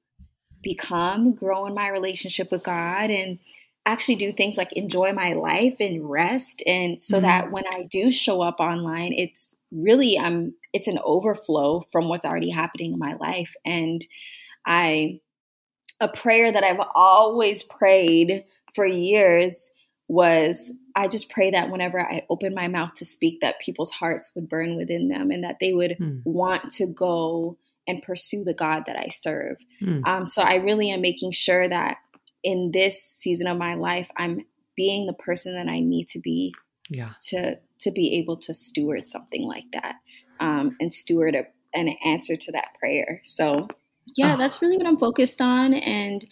[0.61, 3.39] become, grow in my relationship with God and
[3.85, 7.25] actually do things like enjoy my life and rest and so mm-hmm.
[7.27, 12.25] that when I do show up online, it's really um it's an overflow from what's
[12.25, 14.05] already happening in my life and
[14.65, 15.19] I
[16.01, 19.71] a prayer that I've always prayed for years
[20.07, 24.31] was I just pray that whenever I open my mouth to speak, that people's hearts
[24.35, 26.19] would burn within them and that they would hmm.
[26.23, 29.57] want to go and pursue the God that I serve.
[29.79, 30.01] Hmm.
[30.05, 31.97] Um, so I really am making sure that
[32.43, 34.45] in this season of my life, I'm
[34.75, 36.53] being the person that I need to be
[36.89, 37.11] yeah.
[37.29, 39.95] to to be able to steward something like that
[40.39, 43.21] um, and steward a, an answer to that prayer.
[43.23, 43.67] So
[44.15, 44.37] yeah, oh.
[44.37, 46.25] that's really what I'm focused on, and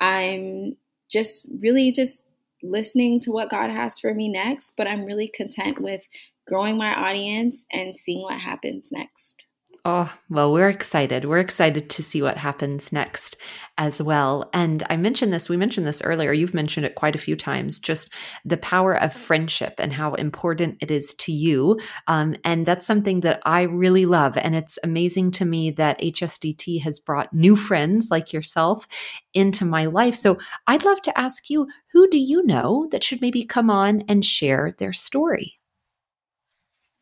[0.00, 0.76] I'm
[1.10, 2.24] just really just
[2.62, 6.02] listening to what God has for me next, but I'm really content with
[6.46, 9.47] growing my audience and seeing what happens next.
[9.90, 11.24] Oh, well, we're excited.
[11.24, 13.38] We're excited to see what happens next
[13.78, 14.50] as well.
[14.52, 16.30] And I mentioned this, we mentioned this earlier.
[16.30, 18.12] You've mentioned it quite a few times just
[18.44, 21.80] the power of friendship and how important it is to you.
[22.06, 24.36] Um, and that's something that I really love.
[24.36, 28.86] And it's amazing to me that HSDT has brought new friends like yourself
[29.32, 30.16] into my life.
[30.16, 30.36] So
[30.66, 34.22] I'd love to ask you who do you know that should maybe come on and
[34.22, 35.54] share their story?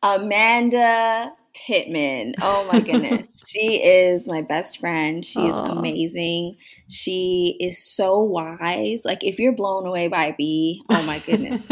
[0.01, 1.33] Amanda
[1.65, 2.33] Pittman.
[2.41, 3.43] Oh my goodness.
[3.47, 5.23] she is my best friend.
[5.23, 6.57] She is amazing.
[6.89, 9.03] She is so wise.
[9.03, 11.69] Like if you're blown away by B, oh my goodness.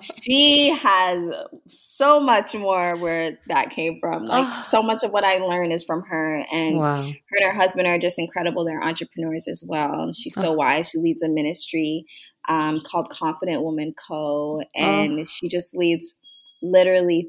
[0.22, 1.24] she has
[1.68, 4.26] so much more where that came from.
[4.26, 4.64] Like ah.
[4.66, 6.44] so much of what I learned is from her.
[6.52, 7.02] And wow.
[7.02, 8.64] her and her husband are just incredible.
[8.64, 10.12] They're entrepreneurs as well.
[10.12, 10.56] She's so ah.
[10.56, 10.90] wise.
[10.90, 12.06] She leads a ministry
[12.48, 14.60] um, called Confident Woman Co.
[14.60, 14.82] Ah.
[14.82, 15.24] And oh.
[15.24, 16.18] she just leads
[16.62, 17.28] literally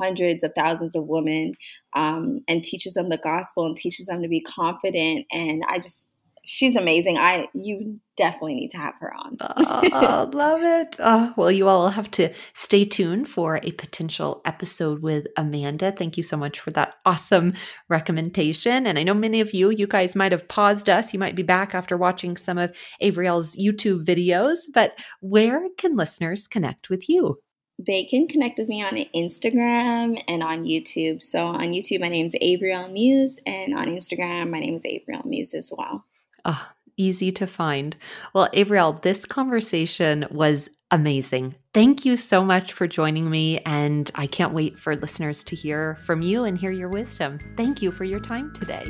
[0.00, 1.52] hundreds of thousands of women
[1.94, 5.26] um, and teaches them the gospel and teaches them to be confident.
[5.32, 6.08] And I just,
[6.44, 7.18] she's amazing.
[7.18, 9.36] I you definitely need to have her on.
[9.40, 10.96] oh, love it.
[10.98, 15.92] Oh, well, you all have to stay tuned for a potential episode with Amanda.
[15.92, 17.52] Thank you so much for that awesome
[17.88, 18.86] recommendation.
[18.86, 21.12] And I know many of you, you guys might have paused us.
[21.12, 24.56] You might be back after watching some of Avriel's YouTube videos.
[24.72, 27.36] But where can listeners connect with you?
[27.78, 31.22] They can connect with me on Instagram and on YouTube.
[31.22, 35.24] So on YouTube, my name is Avriel Muse, and on Instagram, my name is Avriel
[35.24, 36.04] Muse as well.
[36.44, 37.96] Oh, easy to find.
[38.34, 41.54] Well, Avriel, this conversation was amazing.
[41.72, 45.94] Thank you so much for joining me, and I can't wait for listeners to hear
[45.96, 47.38] from you and hear your wisdom.
[47.56, 48.88] Thank you for your time today.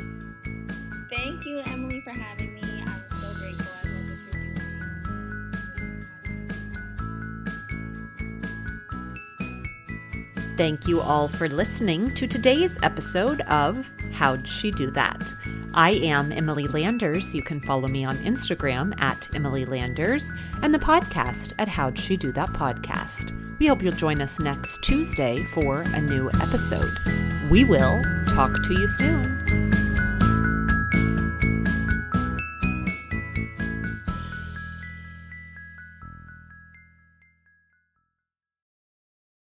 [10.59, 15.33] Thank you all for listening to today's episode of How'd She Do That?
[15.73, 17.33] I am Emily Landers.
[17.33, 22.17] You can follow me on Instagram at Emily Landers and the podcast at How'd She
[22.17, 23.31] Do That Podcast.
[23.57, 26.91] We hope you'll join us next Tuesday for a new episode.
[27.49, 28.03] We will
[28.35, 29.88] talk to you soon.